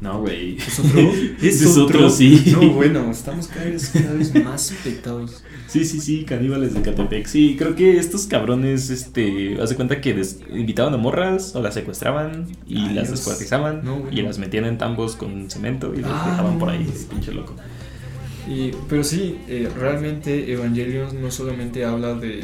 No, 0.00 0.20
güey. 0.20 0.56
¿Es 0.56 0.78
otro? 0.78 1.00
Ese 1.42 1.64
es 1.66 1.76
otro, 1.76 2.08
sí. 2.08 2.42
No, 2.52 2.70
bueno, 2.72 3.10
estamos 3.10 3.48
cada 3.48 3.66
vez, 3.66 3.90
cada 3.92 4.14
vez 4.14 4.34
más 4.44 4.72
pectados. 4.82 5.42
Sí, 5.66 5.84
sí, 5.84 6.00
sí, 6.00 6.24
caníbales 6.24 6.72
de 6.74 6.80
Catepec. 6.80 7.26
Sí, 7.26 7.54
creo 7.58 7.76
que 7.76 7.98
estos 7.98 8.26
cabrones, 8.26 8.88
este, 8.90 9.60
hace 9.62 9.76
cuenta 9.76 10.00
que 10.00 10.14
des- 10.14 10.40
invitaban 10.52 10.94
a 10.94 10.96
morras 10.96 11.54
o 11.54 11.62
las 11.62 11.74
secuestraban 11.74 12.46
y 12.66 12.78
Ay, 12.78 12.94
las 12.94 13.10
descuartizaban 13.10 13.82
No, 13.84 14.02
y 14.10 14.16
no. 14.16 14.22
las 14.28 14.38
metían 14.38 14.64
en 14.64 14.78
tambos 14.78 15.16
con 15.16 15.50
cemento 15.50 15.92
y 15.94 15.98
las 16.00 16.10
Ah, 16.12 16.30
dejaban 16.30 16.58
por 16.58 16.68
no, 16.68 16.74
ahí, 16.74 16.86
sí. 16.92 17.06
pinche 17.10 17.32
loco. 17.32 17.54
Y, 18.48 18.70
pero 18.88 19.04
sí, 19.04 19.36
eh, 19.48 19.68
realmente 19.78 20.50
Evangelion 20.50 21.20
no 21.20 21.30
solamente 21.30 21.84
habla 21.84 22.14
de, 22.14 22.42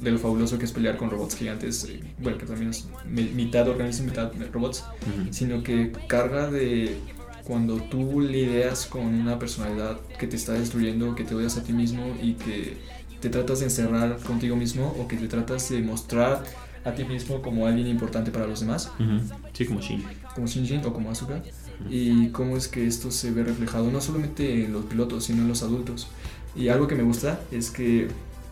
de 0.00 0.10
lo 0.10 0.18
fabuloso 0.18 0.58
que 0.58 0.64
es 0.66 0.72
pelear 0.72 0.96
con 0.96 1.10
robots 1.10 1.36
gigantes, 1.36 1.84
eh, 1.88 2.00
bueno, 2.18 2.36
que 2.38 2.46
también 2.46 2.70
es 2.70 2.86
mi- 3.08 3.30
mitad 3.30 3.66
organismo, 3.68 4.06
mitad 4.06 4.30
robots, 4.52 4.84
Ujú. 5.02 5.32
sino 5.32 5.62
que 5.62 5.92
carga 6.06 6.50
de 6.50 6.96
cuando 7.44 7.76
tú 7.76 8.20
lidias 8.20 8.86
con 8.86 9.02
una 9.06 9.38
personalidad 9.38 9.98
que 10.18 10.26
te 10.26 10.36
está 10.36 10.52
destruyendo, 10.52 11.14
que 11.14 11.24
te 11.24 11.34
odias 11.34 11.56
a 11.56 11.62
ti 11.62 11.72
mismo 11.72 12.14
y 12.22 12.34
que 12.34 12.76
te 13.20 13.28
tratas 13.30 13.60
de 13.60 13.66
encerrar 13.66 14.18
contigo 14.18 14.56
mismo 14.56 14.94
o 14.98 15.06
que 15.08 15.16
te 15.16 15.28
tratas 15.28 15.68
de 15.70 15.80
mostrar 15.80 16.44
a 16.84 16.92
ti 16.92 17.04
mismo 17.04 17.40
como 17.42 17.66
alguien 17.66 17.86
importante 17.86 18.30
para 18.30 18.46
los 18.46 18.60
demás, 18.60 18.90
Ujú. 19.00 19.20
Sí, 19.52 19.64
como 19.64 19.80
Shinji. 19.80 20.04
como 20.34 20.46
Shinjin 20.46 20.84
o 20.84 20.92
como 20.92 21.10
Asuka, 21.10 21.42
y 21.90 22.28
cómo 22.28 22.56
es 22.56 22.68
que 22.68 22.86
esto 22.86 23.10
se 23.10 23.30
ve 23.30 23.42
reflejado 23.44 23.90
no 23.90 24.00
solamente 24.00 24.64
en 24.64 24.72
los 24.72 24.84
pilotos, 24.86 25.24
sino 25.24 25.42
en 25.42 25.48
los 25.48 25.62
adultos. 25.62 26.08
Y 26.54 26.68
algo 26.68 26.86
que 26.86 26.94
me 26.94 27.02
gusta 27.02 27.40
es 27.50 27.70
que 27.70 28.08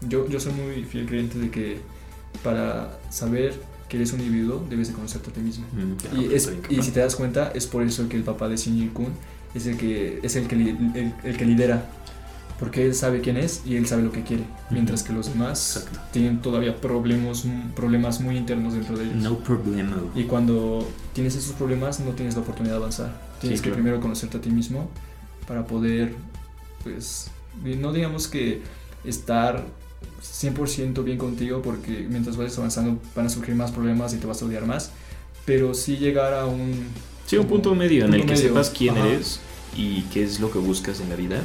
yo, 0.08 0.28
yo 0.28 0.40
soy 0.40 0.52
muy 0.52 0.84
fiel 0.84 1.06
creyente 1.06 1.38
de 1.38 1.50
que 1.50 1.80
para 2.42 2.98
saber 3.10 3.54
que 3.88 3.96
eres 3.96 4.12
un 4.12 4.20
individuo 4.20 4.64
debes 4.68 4.88
de 4.88 4.94
conocerte 4.94 5.30
a 5.30 5.32
ti 5.32 5.40
mismo. 5.40 5.66
Ujú. 5.72 6.20
Y, 6.22 6.34
es, 6.34 6.50
y 6.68 6.82
si 6.82 6.90
te 6.90 7.00
das 7.00 7.16
cuenta, 7.16 7.52
es 7.54 7.66
por 7.66 7.82
eso 7.82 8.08
que 8.08 8.16
el 8.16 8.22
papá 8.22 8.48
de 8.48 8.56
Shinji 8.56 8.88
Kun 8.88 9.08
es 9.54 9.66
el 9.66 9.76
que, 9.76 10.20
es 10.22 10.36
el 10.36 10.46
que, 10.48 10.56
li- 10.56 10.90
el, 10.94 11.14
el 11.22 11.36
que 11.36 11.44
lidera. 11.44 11.90
Porque 12.58 12.86
él 12.86 12.94
sabe 12.94 13.20
quién 13.20 13.36
es 13.36 13.62
y 13.66 13.74
él 13.76 13.86
sabe 13.86 14.02
lo 14.04 14.12
que 14.12 14.22
quiere. 14.22 14.44
Mientras 14.70 15.02
que 15.02 15.12
los 15.12 15.26
demás 15.28 15.76
Exacto. 15.76 16.00
tienen 16.12 16.40
todavía 16.40 16.80
problemas, 16.80 17.44
problemas 17.74 18.20
muy 18.20 18.36
internos 18.36 18.74
dentro 18.74 18.96
de 18.96 19.04
ellos. 19.04 19.16
No 19.16 19.38
problema. 19.38 19.96
Y 20.14 20.24
cuando 20.24 20.88
tienes 21.12 21.34
esos 21.34 21.52
problemas 21.56 21.98
no 22.00 22.12
tienes 22.12 22.36
la 22.36 22.42
oportunidad 22.42 22.74
de 22.74 22.78
avanzar. 22.78 23.20
Tienes 23.40 23.58
Sí, 23.58 23.64
que 23.64 23.70
claro. 23.70 23.82
primero 23.82 24.00
conocerte 24.00 24.38
a 24.38 24.40
ti 24.40 24.50
mismo 24.50 24.88
para 25.48 25.66
poder, 25.66 26.14
pues, 26.84 27.28
no 27.62 27.92
digamos 27.92 28.28
que 28.28 28.62
estar 29.04 29.64
100% 30.22 31.04
bien 31.04 31.18
contigo 31.18 31.62
porque 31.62 32.06
mientras 32.08 32.36
vayas 32.36 32.56
avanzando 32.58 32.98
van 33.14 33.26
a 33.26 33.28
surgir 33.28 33.54
más 33.54 33.70
problemas 33.70 34.14
y 34.14 34.18
te 34.18 34.26
vas 34.26 34.42
a 34.42 34.46
odiar 34.46 34.66
más. 34.66 34.90
Pero 35.44 35.74
sí 35.74 35.96
llegar 35.96 36.34
a 36.34 36.46
un... 36.46 36.86
Sí, 37.26 37.36
un 37.36 37.46
punto 37.46 37.74
medio 37.74 38.04
en 38.04 38.14
el 38.14 38.20
que 38.22 38.32
medio. 38.34 38.48
sepas 38.48 38.70
quién 38.70 38.96
Ajá. 38.96 39.08
eres 39.08 39.40
y 39.76 40.02
qué 40.12 40.22
es 40.22 40.40
lo 40.40 40.50
que 40.50 40.58
buscas 40.58 41.00
en 41.00 41.08
la 41.10 41.16
vida. 41.16 41.40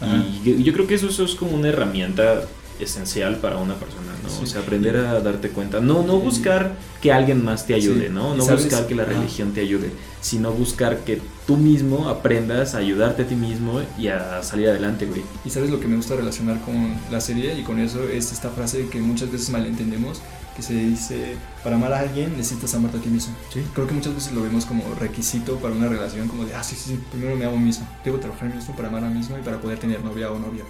Ajá. 0.00 0.24
Y 0.44 0.62
yo 0.62 0.72
creo 0.72 0.86
que 0.86 0.94
eso, 0.94 1.08
eso 1.08 1.24
es 1.24 1.34
como 1.34 1.52
una 1.52 1.68
herramienta 1.68 2.42
esencial 2.80 3.36
para 3.38 3.58
una 3.58 3.74
persona, 3.74 4.11
¿no? 4.22 4.28
Sí. 4.28 4.40
O 4.42 4.46
sea, 4.46 4.60
aprender 4.60 4.96
a 4.96 5.20
darte 5.20 5.48
cuenta. 5.50 5.80
No, 5.80 6.02
no 6.02 6.18
buscar 6.18 6.72
que 7.00 7.12
alguien 7.12 7.44
más 7.44 7.66
te 7.66 7.74
ayude, 7.74 8.06
Sí. 8.08 8.12
¿no? 8.12 8.34
No 8.34 8.44
sabes- 8.44 8.64
buscar 8.64 8.86
que 8.86 8.94
la 8.94 9.04
religión 9.04 9.52
te 9.52 9.60
ayude, 9.60 9.90
sino 10.20 10.52
buscar 10.52 10.98
que 10.98 11.20
tú 11.46 11.56
mismo 11.56 12.08
aprendas 12.08 12.74
a 12.74 12.78
ayudarte 12.78 13.22
a 13.22 13.26
ti 13.26 13.34
mismo 13.34 13.80
y 13.98 14.08
a 14.08 14.42
salir 14.42 14.68
adelante, 14.68 15.06
güey. 15.06 15.22
Y 15.44 15.50
sabes 15.50 15.70
lo 15.70 15.80
que 15.80 15.88
me 15.88 15.96
gusta 15.96 16.14
relacionar 16.16 16.60
con 16.62 16.94
la 17.10 17.20
serie 17.20 17.58
y 17.58 17.62
con 17.62 17.78
eso 17.80 18.04
es 18.08 18.32
esta 18.32 18.50
frase 18.50 18.88
que 18.88 19.00
muchas 19.00 19.30
veces 19.32 19.50
malentendemos, 19.50 20.20
que 20.56 20.62
se 20.62 20.74
dice, 20.74 21.36
para 21.64 21.76
amar 21.76 21.92
a 21.94 22.00
alguien 22.00 22.36
necesitas 22.36 22.74
amarte 22.74 22.98
a 22.98 23.00
ti 23.00 23.08
mismo. 23.08 23.34
Sí. 23.52 23.62
Creo 23.74 23.86
que 23.86 23.94
muchas 23.94 24.14
veces 24.14 24.32
lo 24.34 24.42
vemos 24.42 24.66
como 24.66 24.84
requisito 25.00 25.56
para 25.56 25.74
una 25.74 25.88
relación, 25.88 26.28
como 26.28 26.44
de, 26.44 26.54
ah, 26.54 26.62
sí, 26.62 26.76
sí, 26.76 26.90
sí, 26.90 26.98
primero 27.10 27.34
me 27.36 27.46
amo 27.46 27.56
a 27.56 27.58
mí 27.58 27.64
mismo, 27.64 27.88
debo 28.04 28.18
trabajar 28.18 28.54
mismo 28.54 28.76
para 28.76 28.88
amar 28.88 29.02
a 29.04 29.08
mí 29.08 29.18
mismo 29.18 29.38
y 29.38 29.42
para 29.42 29.58
poder 29.60 29.78
tener 29.78 30.04
novia 30.04 30.30
o 30.30 30.38
novia. 30.38 30.62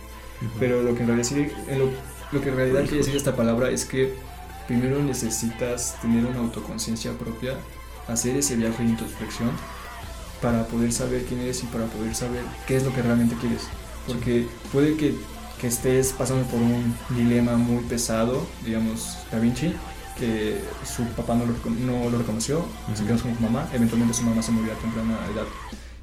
Pero 0.58 0.82
lo 0.82 0.94
que 0.94 1.02
en 1.02 1.06
realidad, 1.08 1.28
sí- 1.28 1.46
en 1.68 1.78
lo, 1.78 1.88
lo 2.32 2.40
que 2.40 2.48
en 2.48 2.56
realidad 2.56 2.82
quiere 2.82 2.98
decir 2.98 3.16
esta 3.16 3.36
palabra 3.36 3.70
es 3.70 3.84
que 3.84 4.14
primero 4.66 5.02
necesitas 5.02 6.00
tener 6.00 6.24
una 6.24 6.40
autoconciencia 6.40 7.12
propia, 7.18 7.56
hacer 8.08 8.36
ese 8.36 8.56
viaje 8.56 8.82
de 8.82 8.90
introspección 8.90 9.50
para 10.40 10.66
poder 10.66 10.92
saber 10.92 11.24
quién 11.24 11.40
eres 11.40 11.62
y 11.62 11.66
para 11.66 11.86
poder 11.86 12.14
saber 12.14 12.42
qué 12.66 12.76
es 12.76 12.84
lo 12.84 12.92
que 12.92 13.02
realmente 13.02 13.36
quieres. 13.36 13.72
Porque 14.06 14.48
puede 14.72 14.96
que, 14.96 15.14
que 15.60 15.68
estés 15.68 16.12
pasando 16.12 16.44
por 16.46 16.60
un 16.60 16.96
dilema 17.10 17.56
muy 17.56 17.84
pesado, 17.84 18.46
digamos, 18.64 19.18
Da 19.30 19.38
Vinci, 19.38 19.74
que 20.18 20.60
su 20.84 21.04
papá 21.14 21.34
no 21.34 21.46
lo, 21.46 21.54
no 21.70 22.10
lo 22.10 22.18
reconoció, 22.18 22.66
se 22.94 23.04
Ujú. 23.04 23.04
quedó 23.04 23.22
con 23.22 23.36
su 23.36 23.42
mamá, 23.42 23.68
eventualmente 23.72 24.14
su 24.14 24.24
mamá 24.24 24.42
se 24.42 24.52
murió 24.52 24.72
a 24.72 24.76
temprana 24.76 25.18
edad 25.34 25.46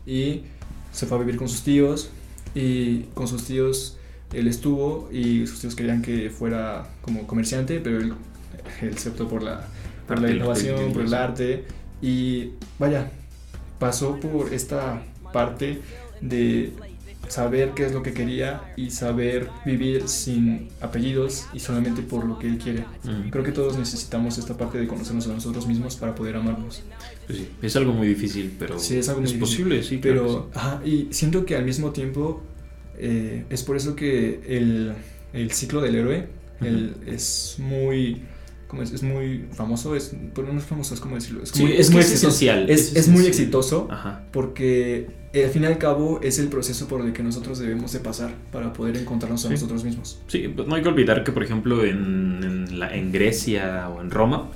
y 0.05 0.43
se 0.91 1.05
fue 1.05 1.17
a 1.17 1.19
vivir 1.21 1.37
con 1.37 1.49
sus 1.49 1.63
tíos 1.63 2.09
y 2.55 3.03
con 3.13 3.27
sus 3.27 3.45
tíos 3.45 3.98
él 4.33 4.47
estuvo 4.47 5.09
y 5.11 5.47
sus 5.47 5.61
tíos 5.61 5.75
querían 5.75 6.01
que 6.01 6.29
fuera 6.29 6.87
como 7.01 7.25
comerciante, 7.27 7.79
pero 7.79 7.99
él, 7.99 8.13
él 8.81 8.97
se 8.97 9.09
optó 9.09 9.27
por 9.27 9.43
la, 9.43 9.67
por 10.07 10.17
Arte, 10.17 10.27
la 10.29 10.35
innovación, 10.35 10.79
arte, 10.79 10.93
por 10.93 11.01
el 11.03 11.13
arte 11.13 11.65
y 12.01 12.51
vaya, 12.77 13.11
pasó 13.79 14.19
por 14.19 14.53
esta 14.53 15.03
parte 15.33 15.81
de 16.21 16.73
saber 17.27 17.73
qué 17.75 17.85
es 17.85 17.93
lo 17.93 18.01
que 18.01 18.13
quería 18.13 18.61
y 18.75 18.89
saber 18.89 19.49
vivir 19.65 20.07
sin 20.07 20.69
apellidos 20.81 21.45
y 21.53 21.59
solamente 21.59 22.01
por 22.01 22.25
lo 22.25 22.39
que 22.39 22.47
él 22.47 22.57
quiere. 22.57 22.85
Mm. 23.03 23.29
Creo 23.29 23.43
que 23.43 23.51
todos 23.51 23.77
necesitamos 23.77 24.37
esta 24.39 24.57
parte 24.57 24.79
de 24.79 24.87
conocernos 24.87 25.27
a 25.27 25.33
nosotros 25.33 25.67
mismos 25.67 25.95
para 25.95 26.15
poder 26.15 26.37
amarnos. 26.37 26.81
Pues 27.27 27.37
sí, 27.37 27.49
es 27.61 27.75
algo 27.75 27.93
muy 27.93 28.07
difícil, 28.07 28.55
pero 28.57 28.79
Sí, 28.79 28.97
es 28.97 29.09
algo 29.09 29.21
muy 29.21 29.31
difícil. 29.31 29.39
posible, 29.65 29.83
sí. 29.83 29.99
claro 29.99 30.49
Pero, 30.49 30.49
ajá, 30.55 30.81
y 30.83 31.07
siento 31.11 31.45
que 31.45 31.55
al 31.55 31.65
mismo 31.65 31.91
tiempo 31.91 32.41
eh, 32.99 33.45
es 33.49 33.63
por 33.63 33.75
eso 33.77 33.95
que 33.95 34.41
el, 34.47 34.93
el 35.33 35.51
ciclo 35.51 35.81
del 35.81 35.95
héroe 35.95 36.27
el- 36.61 36.95
es 37.07 37.55
muy. 37.59 38.21
¿cómo 38.67 38.83
es? 38.83 38.91
Es 38.91 39.01
muy 39.01 39.45
famoso, 39.51 39.95
es, 39.95 40.13
es 40.59 40.63
famoso, 40.65 40.93
es 40.93 40.99
como 40.99 41.15
decirlo. 41.15 41.41
Es, 41.41 41.49
Sí, 41.49 41.63
muy, 41.63 41.71
es 41.73 41.89
muy 41.89 42.01
es 42.01 42.11
Es, 42.69 42.95
es 42.95 43.07
muy 43.07 43.25
exitoso. 43.25 43.87
Ajá. 43.89 44.23
porque 44.31 45.07
eh, 45.33 45.45
al 45.45 45.49
fin 45.51 45.63
y 45.63 45.65
al 45.65 45.77
cabo 45.79 46.19
es 46.21 46.37
el 46.37 46.49
proceso 46.49 46.87
por 46.87 47.01
el 47.01 47.11
que 47.13 47.23
nosotros 47.23 47.57
debemos 47.59 47.93
de 47.93 47.99
pasar 47.99 48.35
para 48.51 48.71
poder 48.73 48.97
encontrarnos 48.97 49.43
a 49.45 49.49
nosotros 49.49 49.83
mismos. 49.83 50.19
Sí, 50.27 50.47
pues 50.55 50.67
no 50.67 50.75
hay 50.75 50.83
que 50.83 50.89
olvidar 50.89 51.23
que, 51.23 51.31
por 51.31 51.43
ejemplo, 51.43 51.83
en, 51.83 52.39
en 52.43 52.79
la- 52.79 52.95
en 52.95 53.11
Grecia 53.11 53.89
o 53.89 54.01
en 54.01 54.11
Roma, 54.11 54.51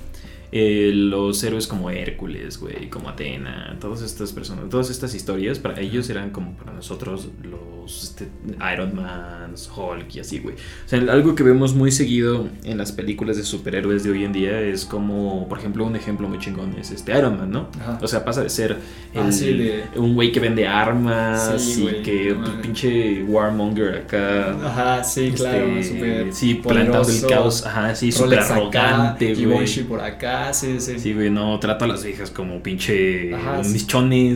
eh, 0.52 0.92
los 0.94 1.42
héroes 1.42 1.66
como 1.66 1.90
Hércules, 1.90 2.58
güey, 2.58 2.88
como 2.90 3.08
Atena, 3.08 3.76
todas 3.80 4.02
estas 4.02 4.32
personas, 4.32 4.68
todas 4.68 4.90
estas 4.90 5.12
historias, 5.16 5.58
para 5.58 5.80
ellos 5.80 6.08
eran 6.10 6.30
como 6.30 6.56
para 6.56 6.72
nosotros 6.72 7.28
los 7.42 7.60
este, 7.86 8.28
Iron 8.72 8.94
Man, 8.96 9.54
Hulk 9.76 10.14
y 10.16 10.20
así, 10.20 10.38
güey. 10.38 10.54
O 10.54 10.88
sea, 10.88 10.98
algo 11.00 11.34
que 11.34 11.42
vemos 11.42 11.74
muy 11.74 11.90
seguido 11.92 12.48
en 12.64 12.78
las 12.78 12.92
películas 12.92 13.36
de 13.36 13.42
superhéroes 13.44 14.04
de 14.04 14.10
hoy 14.10 14.24
en 14.24 14.32
día 14.32 14.60
es 14.60 14.84
como, 14.84 15.48
por 15.48 15.58
ejemplo, 15.58 15.84
un 15.84 15.96
ejemplo 15.96 16.28
muy 16.28 16.38
chingón 16.38 16.74
es 16.78 16.90
este 16.90 17.16
Iron 17.16 17.36
Man, 17.38 17.50
¿no? 17.50 17.68
Ajá. 17.80 17.98
O 18.02 18.06
sea, 18.08 18.24
pasa 18.24 18.42
de 18.42 18.50
ser 18.50 18.78
Ah, 19.16 19.30
sí, 19.30 19.52
de- 19.56 19.84
un 19.96 20.14
güey 20.14 20.32
que 20.32 20.40
vende 20.40 20.66
armas 20.66 21.54
Sí, 21.62 21.86
y 21.88 22.02
que 22.02 22.34
mames. 22.34 22.50
pinche 22.62 23.22
warmonger 23.24 23.94
acá. 23.98 24.50
Ajá, 24.64 25.04
sí, 25.04 25.32
claro, 25.36 25.66
Este, 25.66 25.94
súper 25.94 26.32
sí, 26.34 26.54
plantando 26.54 26.98
el 26.98 27.04
poderoso. 27.04 27.28
caos, 27.28 27.66
ajá, 27.66 27.94
sí, 27.94 28.10
súper 28.10 28.40
arrogante, 28.40 29.34
güey. 29.34 29.64
Por 29.88 30.00
acá, 30.00 30.52
sí, 30.52 30.80
sí. 30.80 30.98
Sí, 30.98 31.12
güey, 31.14 31.30
no, 31.30 31.58
trato 31.60 31.84
a 31.84 31.88
las 31.88 32.02
viejas 32.04 32.30
como 32.30 32.60
pinche 32.62 33.32
Ajá, 33.34 33.62
sí. 33.62 33.86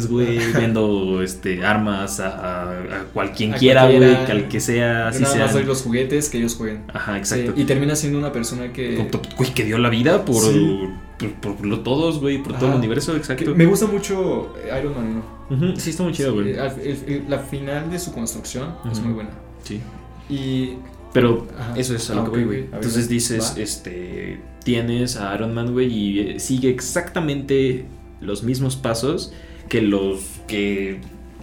güey, 0.09 0.38
vendo 0.55 1.23
este, 1.23 1.64
armas 1.64 2.21
a, 2.21 2.28
a, 2.28 2.71
a 2.73 3.05
cual 3.12 3.33
quien 3.38 3.52
quiera, 3.52 3.87
güey, 3.87 3.99
que 4.26 4.33
al 4.33 4.49
que 4.49 4.61
sea, 4.61 5.09
así 5.09 5.23
nada 5.23 5.33
sea. 5.35 5.45
más 5.47 5.54
doy 5.54 5.64
los 5.64 5.83
juguetes 5.83 6.28
que 6.28 6.37
ellos 6.38 6.57
jueguen. 6.57 6.83
Ajá, 6.92 7.16
exacto. 7.16 7.52
Sí, 7.57 7.62
y 7.62 7.64
termina 7.64 7.97
siendo 7.97 8.18
una 8.18 8.33
persona 8.33 8.73
que, 8.73 9.09
Güey, 9.38 9.54
que 9.54 9.64
dio 9.64 9.78
la 9.78 9.88
vida 9.88 10.25
por, 10.25 10.42
Sí. 10.42 10.80
por, 11.18 11.54
por 11.57 11.66
lo- 11.66 11.80
todos, 11.80 12.21
güey, 12.21 12.42
por 12.42 12.52
todo 12.54 12.66
el 12.66 12.71
Ajá. 12.73 12.78
universo, 12.78 13.16
exacto. 13.16 13.54
me 13.54 13.64
gusta 13.66 13.87
mucho 13.87 14.54
eh, 14.62 14.78
Iron 14.78 14.95
Man 14.95 15.23
1. 15.50 15.68
Ujú, 15.71 15.80
Sí, 15.80 15.90
está 15.90 16.02
muy 16.02 16.12
chido, 16.12 16.35
güey. 16.35 16.54
Sí, 16.54 17.23
la 17.28 17.38
final 17.38 17.90
de 17.90 17.99
su 17.99 18.12
construcción 18.12 18.75
es 18.92 19.00
muy 19.00 19.14
buena. 19.14 19.30
Sí. 19.62 19.80
Y 20.28 20.75
Pero 21.14 21.47
Ajá. 21.59 21.73
eso 21.76 21.95
es 21.97 22.11
a 22.11 22.14
lo 22.16 22.21
Ah, 22.21 22.25
que 22.25 22.30
voy, 22.30 22.45
ver, 22.45 22.68
Entonces 22.73 23.09
dices, 23.09 23.54
va. 23.57 23.62
este, 23.62 24.40
tienes 24.62 25.16
a 25.16 25.35
Iron 25.35 25.54
Man, 25.54 25.73
güey, 25.73 25.87
y 25.90 26.21
eh, 26.21 26.38
sigue 26.38 26.68
exactamente 26.68 27.87
los 28.21 28.42
mismos 28.42 28.76
pasos 28.76 29.33
que 29.71 29.80
los 29.80 30.21
que 30.47 31.00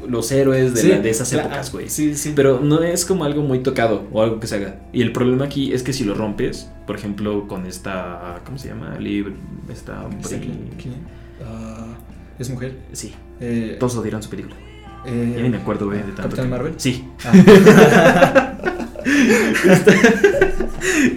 los 0.09 0.31
héroes 0.31 0.73
de, 0.73 0.81
Sí, 0.81 0.87
la- 0.89 0.99
de 0.99 1.09
esas 1.09 1.31
épocas, 1.33 1.71
güey. 1.71 1.89
Sí, 1.89 2.15
sí. 2.15 2.33
Pero 2.35 2.59
no 2.61 2.81
es 2.83 3.05
como 3.05 3.23
algo 3.25 3.41
muy 3.41 3.59
tocado 3.59 4.07
o 4.11 4.21
algo 4.21 4.39
que 4.39 4.47
se 4.47 4.55
haga. 4.55 4.79
Y 4.93 5.01
el 5.01 5.11
problema 5.11 5.45
aquí 5.45 5.73
es 5.73 5.83
que 5.83 5.93
si 5.93 6.03
lo 6.03 6.13
rompes, 6.15 6.69
por 6.87 6.95
ejemplo, 6.95 7.47
con 7.47 7.65
esta. 7.65 8.41
¿Cómo 8.45 8.57
se 8.57 8.69
llama? 8.69 8.97
Libre. 8.99 9.33
Esta. 9.71 10.07
Ah, 11.43 11.85
¿Es 12.39 12.49
mujer? 12.49 12.77
Sí, 12.93 13.13
Eh, 13.39 13.75
todos 13.79 13.95
odiaron 13.97 14.21
su 14.23 14.29
película. 14.29 14.55
eh, 15.05 15.33
Ya 15.37 15.43
ni 15.43 15.49
me 15.49 15.57
acuerdo, 15.57 15.85
güey, 15.87 15.97
de 15.99 16.05
tanto. 16.05 16.21
¿Capitán 16.23 16.45
que- 16.45 16.51
Marvel? 16.51 16.73
Sí. 16.77 17.03
Ah. 17.25 18.41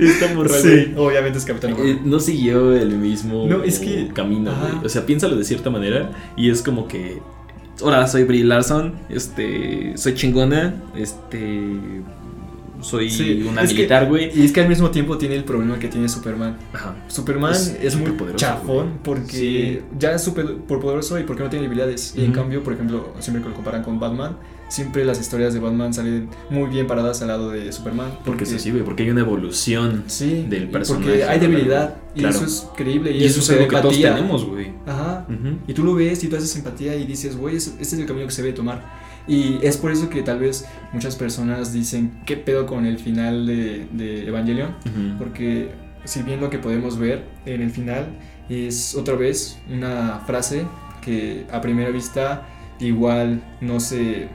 Esta 0.00 0.34
morra, 0.34 0.50
sí, 0.50 0.92
obviamente 0.96 1.38
es 1.38 1.44
Capitán 1.44 1.70
Eh, 1.70 1.74
Marvel. 1.74 1.98
no 2.04 2.20
siguió 2.20 2.72
el 2.74 2.96
mismo 2.96 3.46
No, 3.48 3.62
es 3.62 3.78
que- 3.78 4.08
camino, 4.14 4.52
güey. 4.54 4.84
O 4.84 4.88
sea, 4.88 5.06
piénsalo 5.06 5.36
de 5.36 5.44
cierta 5.44 5.70
manera 5.70 6.10
y 6.36 6.50
es 6.50 6.62
como 6.62 6.86
que. 6.88 7.20
Hola, 7.80 8.06
soy 8.08 8.24
Brie 8.24 8.44
Larson. 8.44 8.94
Este. 9.08 9.92
Soy 9.96 10.14
chingona. 10.14 10.74
Este. 10.96 11.76
Soy 12.80 13.10
Sí, 13.10 13.44
una 13.48 13.62
militar, 13.62 14.06
güey. 14.06 14.30
Y 14.38 14.44
es 14.44 14.52
que 14.52 14.60
al 14.60 14.68
mismo 14.68 14.90
tiempo 14.90 15.18
tiene 15.18 15.34
el 15.34 15.44
problema 15.44 15.78
que 15.78 15.88
tiene 15.88 16.08
Superman. 16.08 16.56
Ajá. 16.72 16.94
Superman 17.08 17.52
Es 17.52 17.76
es, 17.82 17.94
muy 17.96 18.04
superpoderoso, 18.06 18.38
chafón 18.38 19.00
porque 19.02 19.32
Sí. 19.36 19.80
ya 19.98 20.12
es 20.12 20.22
súper 20.22 20.54
por 20.58 20.80
poderoso 20.80 21.18
y 21.18 21.24
porque 21.24 21.42
no 21.42 21.50
tiene 21.50 21.66
habilidades. 21.66 22.14
Y 22.16 22.24
en 22.24 22.32
cambio, 22.32 22.62
por 22.62 22.74
ejemplo, 22.74 23.14
siempre 23.18 23.42
que 23.42 23.48
lo 23.48 23.54
comparan 23.56 23.82
con 23.82 23.98
Batman, 23.98 24.36
siempre 24.68 25.04
las 25.04 25.20
historias 25.20 25.54
de 25.54 25.60
Batman 25.60 25.92
salen 25.94 26.28
muy 26.50 26.68
bien 26.68 26.86
paradas 26.86 27.20
al 27.22 27.28
lado 27.28 27.50
de 27.50 27.72
Superman. 27.72 28.10
Porque 28.24 28.44
es 28.44 28.52
así, 28.54 28.70
güey. 28.70 28.82
Porque 28.84 29.02
hay 29.04 29.10
una 29.10 29.20
evolución. 29.22 30.04
Sí, 30.06 30.46
del 30.48 30.68
personaje, 30.68 31.06
Porque 31.06 31.24
hay 31.24 31.38
debilidad 31.40 31.96
y 32.14 32.20
Claro. 32.20 32.36
eso 32.36 32.44
es 32.44 32.66
creíble. 32.76 33.12
Y, 33.12 33.22
Y 33.22 33.24
eso 33.24 33.40
es 33.40 33.50
algo 33.50 33.68
que 33.68 33.76
todos 33.76 33.94
empatía. 33.96 34.14
tenemos, 34.14 34.44
güey. 34.46 34.72
Ajá. 34.86 35.26
Ujú. 35.28 35.58
Y 35.66 35.72
tú 35.74 35.84
lo 35.84 35.94
ves 35.94 36.22
y 36.24 36.28
tú 36.28 36.36
haces 36.36 36.54
empatía 36.56 36.94
y 36.96 37.04
dices, 37.06 37.36
güey, 37.36 37.56
es- 37.56 37.68
este 37.68 37.82
es 37.82 37.92
el 37.94 38.06
camino 38.06 38.26
que 38.26 38.32
se 38.32 38.42
debe 38.42 38.54
tomar. 38.54 38.84
Y 39.26 39.58
es 39.62 39.76
por 39.76 39.90
eso 39.92 40.08
que 40.08 40.22
tal 40.22 40.38
vez 40.38 40.64
muchas 40.92 41.14
personas 41.16 41.72
dicen, 41.72 42.20
¿qué 42.24 42.36
pedo 42.36 42.64
con 42.66 42.86
el 42.86 42.98
final 42.98 43.46
de, 43.46 43.86
de 43.92 44.26
Evangelion? 44.28 44.70
Ujú. 44.86 45.18
Porque 45.18 45.70
si 46.04 46.22
bien 46.22 46.40
lo 46.40 46.48
que 46.50 46.58
podemos 46.58 46.98
ver 46.98 47.24
en 47.44 47.60
el 47.60 47.70
final 47.70 48.06
es 48.48 48.94
otra 48.94 49.14
vez 49.16 49.58
una 49.70 50.20
frase 50.26 50.64
que 51.02 51.44
a 51.52 51.60
primera 51.60 51.90
vista 51.90 52.46
igual 52.80 53.42
no 53.60 53.80
se 53.80 54.28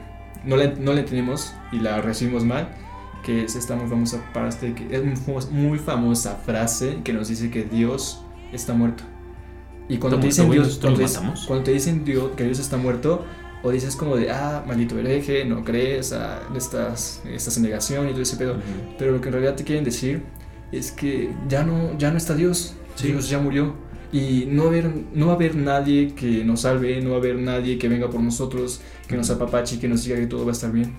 no 0.46 0.56
la, 0.56 0.66
no 0.78 0.92
la 0.92 1.00
entendemos 1.00 1.52
y 1.72 1.78
la 1.80 2.00
recibimos 2.00 2.44
mal 2.44 2.68
que 3.22 3.44
es 3.44 3.56
esta 3.56 3.74
muy 3.76 3.88
famosa 3.88 4.22
parte 4.32 4.74
que 4.74 4.94
es 4.94 5.02
muy 5.04 5.16
famos- 5.16 5.50
muy 5.50 5.78
famosa 5.78 6.36
frase 6.44 6.98
que 7.04 7.12
nos 7.12 7.28
dice 7.28 7.50
que 7.50 7.64
Dios 7.64 8.20
está 8.52 8.74
muerto 8.74 9.04
y 9.88 9.98
cuando 9.98 10.18
te 10.20 10.28
¿Está 10.28 10.42
dicen? 10.42 10.52
Dios 10.52 10.76
¿Lo 10.76 10.80
cuando 10.82 10.98
te, 10.98 11.46
cuando 11.46 11.64
te 11.64 11.70
dicen 11.72 12.04
Dios, 12.04 12.30
que 12.36 12.44
Dios 12.44 12.58
está 12.58 12.76
muerto 12.76 13.24
o 13.62 13.70
dices 13.70 13.96
como 13.96 14.16
de 14.16 14.30
ah 14.30 14.62
maldito 14.66 14.98
hereje 14.98 15.44
no 15.44 15.64
crees 15.64 16.12
ah, 16.12 16.40
estás 16.54 17.22
estás 17.30 17.56
en 17.56 17.62
negación 17.64 18.06
y 18.08 18.12
todo 18.12 18.22
ese 18.22 18.36
pedo 18.36 18.56
pero 18.98 19.12
lo 19.12 19.20
que 19.20 19.28
en 19.28 19.32
realidad 19.32 19.54
te 19.56 19.64
quieren 19.64 19.84
decir 19.84 20.22
es 20.72 20.90
que 20.90 21.30
ya 21.48 21.62
no, 21.62 21.96
ya 21.98 22.10
no 22.10 22.16
está 22.16 22.34
Dios. 22.34 22.74
Sí. 22.96 23.08
Dios 23.08 23.28
ya 23.28 23.38
murió. 23.38 23.74
Y 24.14 24.46
no 24.46 24.68
haber, 24.68 24.92
no 25.12 25.26
va 25.26 25.32
a 25.32 25.34
haber 25.34 25.56
nadie 25.56 26.14
que 26.14 26.44
nos 26.44 26.60
salve, 26.60 27.00
no 27.00 27.10
va 27.10 27.16
a 27.16 27.18
haber 27.18 27.36
nadie 27.36 27.78
que 27.78 27.88
venga 27.88 28.08
por 28.08 28.20
nosotros, 28.20 28.80
que 29.08 29.16
nos 29.16 29.28
apapache, 29.28 29.80
que 29.80 29.88
nos 29.88 30.04
diga 30.04 30.14
que 30.14 30.28
todo 30.28 30.44
va 30.44 30.52
a 30.52 30.54
estar 30.54 30.70
bien. 30.70 30.92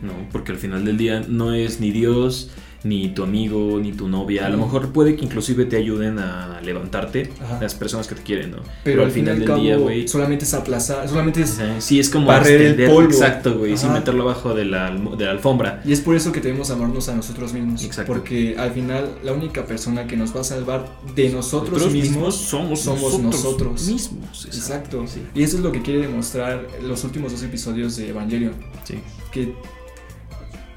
No, 0.00 0.14
porque 0.32 0.52
al 0.52 0.58
final 0.58 0.82
del 0.86 0.96
día 0.96 1.20
no 1.28 1.52
es 1.52 1.80
ni 1.80 1.90
Dios, 1.90 2.50
ni 2.84 3.08
tu 3.10 3.22
amigo, 3.22 3.78
ni 3.80 3.92
tu 3.92 4.08
novia. 4.08 4.46
A 4.46 4.48
lo 4.48 4.58
mejor 4.58 4.92
puede 4.92 5.14
que 5.16 5.24
inclusive 5.24 5.64
te 5.66 5.76
ayuden 5.76 6.18
a 6.18 6.60
levantarte 6.62 7.30
Ajá. 7.42 7.58
las 7.60 7.74
personas 7.74 8.08
que 8.08 8.14
te 8.16 8.22
quieren, 8.22 8.50
¿no? 8.52 8.56
Pero, 8.82 9.04
al 9.04 9.10
final 9.10 9.38
del 9.38 9.48
del 9.48 9.60
día, 9.60 9.72
cabo, 9.74 9.84
güey. 9.84 10.08
solamente 10.08 10.44
es 10.44 10.54
aplazar, 10.54 11.08
solamente 11.08 11.42
es... 11.42 11.58
Ajá, 11.60 11.80
Sí, 11.80 12.00
es 12.00 12.10
como 12.10 12.26
barrer 12.26 12.80
el 12.80 12.90
polvo. 12.90 13.10
Exacto, 13.10 13.58
güey, 13.58 13.76
sin 13.76 13.92
meterlo 13.92 14.22
abajo 14.24 14.54
de 14.54 14.64
la, 14.64 14.90
de 14.90 15.24
la 15.24 15.30
alfombra. 15.30 15.80
Y 15.84 15.92
es 15.92 16.00
por 16.00 16.16
eso 16.16 16.32
que 16.32 16.40
debemos 16.40 16.70
amarnos 16.70 17.08
a 17.08 17.14
nosotros 17.14 17.52
mismos. 17.52 17.84
Exacto. 17.84 18.12
Porque 18.12 18.56
al 18.58 18.72
final 18.72 19.08
la 19.24 19.32
única 19.32 19.64
persona 19.64 20.06
que 20.06 20.16
nos 20.16 20.34
va 20.34 20.40
a 20.40 20.44
salvar 20.44 20.86
de 21.14 21.28
nosotros, 21.30 21.72
Nosotros 21.72 21.92
mismos, 21.92 22.34
somos, 22.36 22.80
somos 22.80 23.18
nosotros. 23.20 23.86
mismos. 23.86 24.46
Exacto. 24.46 25.04
Sí. 25.06 25.22
Y 25.34 25.42
eso 25.42 25.56
es 25.56 25.62
lo 25.62 25.70
que 25.72 25.82
quiere 25.82 26.00
demostrar 26.00 26.66
los 26.82 27.04
últimos 27.04 27.32
dos 27.32 27.42
episodios 27.42 27.96
de 27.96 28.08
Evangelion. 28.08 28.54
sí. 28.84 28.94
que 29.30 29.54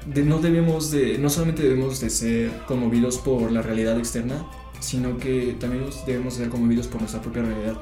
de- 0.06 0.22
no 0.24 0.38
debemos 0.38 0.90
de 0.90 1.18
no 1.18 1.28
solamente 1.30 1.62
debemos 1.62 2.00
de 2.00 2.10
ser 2.10 2.50
conmovidos 2.66 3.18
por 3.18 3.50
la 3.52 3.62
realidad 3.62 3.98
externa 3.98 4.44
sino 4.80 5.16
que 5.16 5.56
también 5.58 5.84
debemos 6.06 6.34
ser 6.34 6.48
conmovidos 6.50 6.86
por 6.86 7.00
nuestra 7.00 7.20
propia 7.22 7.42
realidad 7.42 7.76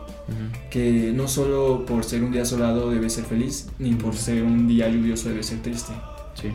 que 0.70 1.12
no 1.14 1.26
solo 1.28 1.84
por 1.86 2.04
ser 2.04 2.22
un 2.22 2.32
día 2.32 2.44
soleado 2.44 2.90
debe 2.90 3.10
ser 3.10 3.24
feliz 3.24 3.68
ni 3.78 3.92
por 3.94 4.14
ser 4.16 4.42
un 4.42 4.66
día 4.68 4.88
lluvioso 4.88 5.28
debe 5.28 5.42
ser 5.42 5.60
triste 5.60 5.92
Sí. 6.34 6.48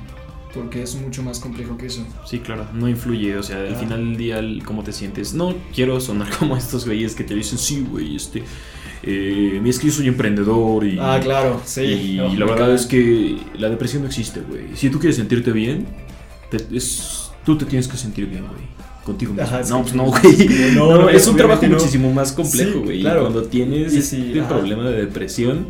porque 0.54 0.82
es 0.82 0.96
mucho 0.96 1.24
más 1.24 1.40
complejo 1.40 1.78
que 1.78 1.86
eso 1.88 2.06
Sí, 2.26 2.40
claro, 2.40 2.68
no 2.74 2.88
influye, 2.90 3.38
o 3.38 3.44
sea, 3.44 3.58
al 3.58 3.76
Ah. 3.76 3.80
final 3.80 4.00
del 4.06 4.18
día, 4.18 4.42
cómo 4.66 4.84
te 4.84 4.92
sientes. 4.94 5.34
No 5.34 5.54
quiero 5.76 6.00
sonar 6.02 6.30
como 6.40 6.58
estos 6.58 6.86
güeyes 6.86 7.16
que 7.16 7.24
te 7.24 7.36
dicen, 7.36 7.58
sí, 7.60 7.86
güey, 7.90 8.16
este, 8.16 8.44
eh, 9.04 9.62
es 9.66 9.80
que 9.80 9.88
yo 9.88 9.94
soy 9.94 10.08
emprendedor 10.08 10.86
y... 10.86 10.98
ah 11.00 11.20
claro 11.24 11.62
sí 11.66 11.82
Y 11.84 12.18
No, 12.18 12.34
la 12.34 12.46
me 12.46 12.52
verdad 12.52 12.74
es 12.74 12.86
que 12.86 13.38
la 13.58 13.70
depresión 13.70 14.02
no 14.04 14.08
existe, 14.10 14.42
güey. 14.42 14.76
Si 14.76 14.90
tú 14.90 15.00
quieres 15.00 15.16
sentirte 15.16 15.52
bien, 15.52 15.86
te- 16.52 16.66
es, 16.76 17.32
tú 17.46 17.58
te 17.58 17.66
tienes 17.66 17.88
que 17.88 17.98
sentir 17.98 18.26
bien, 18.28 18.46
güey. 18.48 18.80
Contigo 19.06 19.34
mismo. 19.34 19.48
Ajá, 19.48 19.62
no, 19.62 19.66
sí, 19.66 19.74
pues 19.84 19.94
no, 19.96 20.06
sí, 20.18 20.22
güey. 20.22 20.36
sí, 20.38 20.76
No, 20.76 20.92
no, 20.92 21.02
no, 21.04 21.10
es 21.10 21.26
un 21.28 21.38
trabajo 21.38 21.66
muchísimo 21.66 22.12
más 22.14 22.32
complejo, 22.34 22.74
Sí, 22.74 22.80
güey. 22.80 23.02
Claro. 23.02 23.22
cuando 23.22 23.44
tienes 23.44 23.94
Y 23.94 24.02
sí, 24.02 24.34
este 24.36 24.44
problema 24.44 24.84
de 24.90 24.98
depresión, 25.06 25.68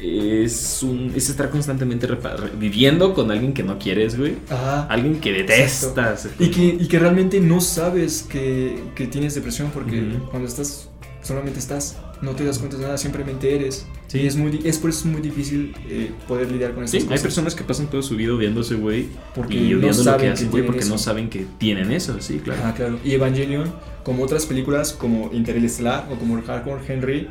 es, 0.00 0.82
un, 0.82 1.12
es 1.14 1.28
estar 1.28 1.48
constantemente 1.50 2.08
viviendo 2.58 3.14
con 3.14 3.30
alguien 3.30 3.52
que 3.52 3.62
no 3.62 3.78
quieres, 3.78 4.18
güey. 4.18 4.34
Ajá. 4.50 4.84
Alguien 4.86 5.20
que 5.20 5.32
detestas. 5.32 6.28
Y 6.40 6.48
que, 6.48 6.64
y 6.80 6.86
que 6.88 6.98
realmente 6.98 7.38
no 7.40 7.60
sabes 7.60 8.22
que, 8.28 8.82
que 8.96 9.06
tienes 9.06 9.34
depresión 9.34 9.70
porque 9.72 10.02
cuando 10.30 10.48
estás, 10.48 10.88
solamente 11.22 11.60
estás, 11.60 11.98
no 12.22 12.30
te 12.32 12.44
das 12.44 12.58
cuenta 12.58 12.76
de 12.78 12.84
nada, 12.84 12.96
simplemente 12.98 13.54
eres. 13.54 13.86
Sí. 14.06 14.20
Y 14.20 14.26
es, 14.26 14.36
muy, 14.36 14.60
es 14.64 14.78
por 14.78 14.90
eso 14.90 15.00
es 15.00 15.06
muy 15.06 15.20
difícil 15.20 15.74
eh, 15.88 16.12
poder 16.28 16.50
lidiar 16.50 16.72
con 16.72 16.86
Sí, 16.88 16.98
estas 16.98 17.12
hay 17.12 17.18
personas 17.18 17.54
que 17.54 17.64
pasan 17.64 17.88
todo 17.88 18.00
su 18.02 18.16
vida 18.16 18.32
odiándose, 18.32 18.76
güey. 18.76 19.08
Porque 19.34 19.54
Y 19.56 19.70
no 19.72 19.78
odiando 19.78 19.86
lo 19.88 19.94
saben 20.04 20.20
que 20.20 20.26
que 20.26 20.32
hacen, 20.32 20.50
güey, 20.50 20.64
porque 20.64 20.84
no 20.84 20.94
eso. 20.94 20.98
saben 20.98 21.28
que 21.28 21.46
tienen 21.58 21.90
eso, 21.90 22.16
sí, 22.20 22.38
claro. 22.38 22.62
Ah, 22.64 22.72
claro. 22.74 22.98
Y 23.04 23.12
Evangelion, 23.12 23.72
como 24.04 24.22
otras 24.22 24.46
películas 24.46 24.92
como 24.92 25.30
Interestelar 25.32 26.08
o 26.10 26.16
como 26.16 26.40
Hardcore 26.40 26.80
Henry, 26.86 27.28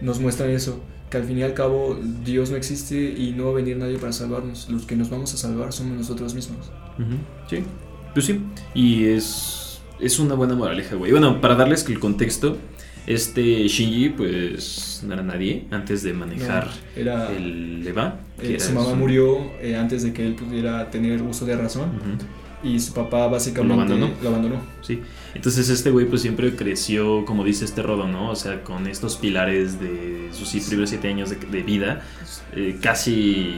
nos 0.00 0.18
muestran 0.20 0.50
eso. 0.50 0.82
Que 1.08 1.18
al 1.18 1.24
fin 1.24 1.38
y 1.38 1.42
al 1.42 1.52
cabo 1.54 1.98
Dios 2.24 2.50
no 2.50 2.56
existe 2.56 2.96
y 3.16 3.32
no 3.36 3.44
va 3.44 3.50
a 3.50 3.54
venir 3.54 3.76
nadie 3.76 3.98
para 3.98 4.12
salvarnos. 4.12 4.68
Los 4.70 4.86
que 4.86 4.96
nos 4.96 5.10
vamos 5.10 5.32
a 5.34 5.36
salvar 5.36 5.72
somos 5.72 5.96
nosotros 5.96 6.34
mismos. 6.34 6.70
Sí, 7.50 7.62
pues 8.14 8.26
sí. 8.26 8.40
Y 8.74 9.04
es, 9.04 9.80
es 10.00 10.18
una 10.18 10.34
buena 10.34 10.54
moraleja, 10.54 10.96
güey. 10.96 11.10
Bueno, 11.12 11.40
para 11.40 11.54
darles 11.54 11.86
el 11.88 12.00
contexto, 12.00 12.56
este 13.06 13.66
Shinji, 13.68 14.10
pues 14.10 15.02
no 15.06 15.14
era 15.14 15.22
nadie 15.22 15.64
antes 15.70 16.02
de 16.02 16.12
manejar 16.12 16.66
No, 16.66 17.00
era, 17.00 17.32
el 17.32 17.84
Eva. 17.86 18.20
eh, 18.40 18.58
su 18.60 18.72
mamá 18.72 18.94
murió 18.94 19.38
eh, 19.60 19.76
antes 19.76 20.02
de 20.02 20.12
que 20.12 20.24
él 20.26 20.34
pudiera 20.34 20.90
tener 20.90 21.20
uso 21.22 21.44
de 21.46 21.56
razón. 21.56 21.90
Y 22.64 22.78
su 22.78 22.94
papá 22.94 23.26
básicamente 23.26 23.74
Lo 23.74 23.82
abandonó. 23.82 24.10
Lo 24.22 24.28
abandonó. 24.28 24.56
Sí. 24.82 25.00
Entonces 25.34 25.68
este 25.68 25.90
güey 25.90 26.06
pues 26.06 26.22
siempre 26.22 26.54
creció, 26.54 27.24
como 27.24 27.42
dice 27.44 27.64
este 27.64 27.82
rodo, 27.82 28.06
¿no? 28.06 28.30
O 28.30 28.36
sea, 28.36 28.62
con 28.62 28.86
estos 28.86 29.16
pilares 29.16 29.80
de 29.80 30.28
sus 30.32 30.50
primeros 30.66 30.90
siete 30.90 31.08
años 31.08 31.30
de, 31.30 31.36
de 31.36 31.62
vida, 31.64 32.02
eh, 32.54 32.78
casi 32.80 33.54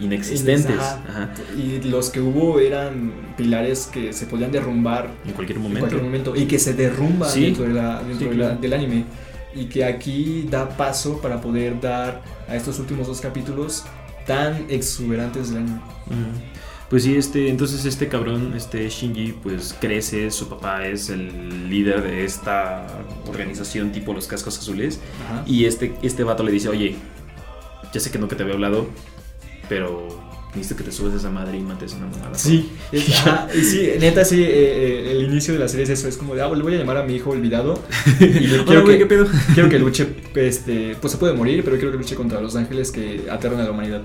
inexistentes. 0.00 0.78
Ajá. 0.78 1.02
Ajá. 1.08 1.30
Y 1.56 1.80
los 1.88 2.10
que 2.10 2.20
hubo 2.20 2.58
eran 2.60 3.12
pilares 3.36 3.86
que 3.92 4.12
se 4.12 4.26
podían 4.26 4.50
derrumbar 4.52 5.10
En 5.26 5.32
cualquier 5.32 5.56
en 5.58 5.62
momento. 5.62 5.80
cualquier 5.80 6.02
momento 6.02 6.36
y 6.36 6.46
que 6.46 6.58
se 6.58 6.74
derrumba 6.74 7.28
Sí. 7.28 7.42
dentro, 7.42 7.64
de 7.64 7.74
la- 7.74 7.98
dentro 8.02 8.18
Sí, 8.18 8.24
de 8.24 8.34
la- 8.36 8.46
claro. 8.46 8.60
del 8.60 8.72
anime 8.72 9.04
y 9.54 9.64
que 9.66 9.84
aquí 9.84 10.46
da 10.50 10.68
paso 10.68 11.20
para 11.20 11.40
poder 11.40 11.80
dar 11.80 12.22
a 12.48 12.56
estos 12.56 12.78
últimos 12.78 13.06
dos 13.06 13.20
capítulos 13.20 13.84
tan 14.26 14.66
exuberantes 14.68 15.50
del 15.50 15.58
anime. 15.62 15.76
Ujú. 16.06 16.16
Pues 16.88 17.04
sí, 17.04 17.14
este, 17.16 17.48
entonces 17.48 17.84
este 17.84 18.08
cabrón, 18.08 18.52
este 18.56 18.88
Shinji, 18.88 19.34
pues 19.44 19.76
crece, 19.80 20.28
su 20.32 20.48
papá 20.48 20.86
es 20.88 21.08
el 21.08 21.70
líder 21.70 22.02
de 22.02 22.24
esta 22.24 22.84
organización 23.28 23.92
tipo 23.92 24.12
los 24.12 24.26
cascos 24.26 24.58
azules. 24.58 24.98
Ajá. 25.24 25.44
Y 25.46 25.66
este, 25.66 25.94
este 26.02 26.24
vato 26.24 26.42
le 26.42 26.50
dice, 26.50 26.68
oye, 26.68 26.96
ya 27.92 28.00
sé 28.00 28.10
que 28.10 28.18
nunca 28.18 28.36
te 28.36 28.42
había 28.42 28.54
hablado, 28.54 28.88
pero 29.70 30.06
necesito 30.54 30.76
que 30.76 30.82
te 30.82 30.90
subes 30.92 31.14
a 31.14 31.16
esa 31.18 31.30
madre 31.30 31.56
y 31.56 31.60
mates 31.62 31.94
a 31.94 31.96
una 31.98 32.06
mamada. 32.08 32.34
Sí, 32.34 32.70
es- 32.90 33.04
sí, 33.70 33.88
neta, 34.00 34.24
sí, 34.24 34.42
eh, 34.42 34.48
eh, 34.48 35.12
el 35.12 35.22
inicio 35.30 35.54
de 35.54 35.60
la 35.60 35.68
serie 35.68 35.84
es 35.84 35.90
eso, 35.90 36.08
es 36.08 36.16
como 36.16 36.34
de, 36.34 36.42
ah, 36.42 36.50
le 36.52 36.62
voy 36.62 36.74
a 36.74 36.78
llamar 36.78 36.96
a 36.98 37.04
mi 37.04 37.14
hijo 37.14 37.30
olvidado 37.30 37.80
y 38.18 38.24
Hola, 38.52 38.64
quiero, 38.66 38.82
güey, 38.82 38.94
que, 38.94 38.98
¿qué 38.98 39.06
pedo? 39.06 39.26
quiero 39.54 39.68
que 39.68 39.78
luche, 39.78 40.08
este, 40.34 40.96
pues 41.00 41.12
se 41.12 41.18
puede 41.18 41.32
morir, 41.34 41.62
pero 41.64 41.76
quiero 41.76 41.92
que 41.92 41.98
luche 41.98 42.16
contra 42.16 42.40
los 42.40 42.56
ángeles 42.56 42.90
que 42.90 43.22
aterran 43.30 43.60
a 43.60 43.64
la 43.64 43.70
humanidad. 43.70 44.02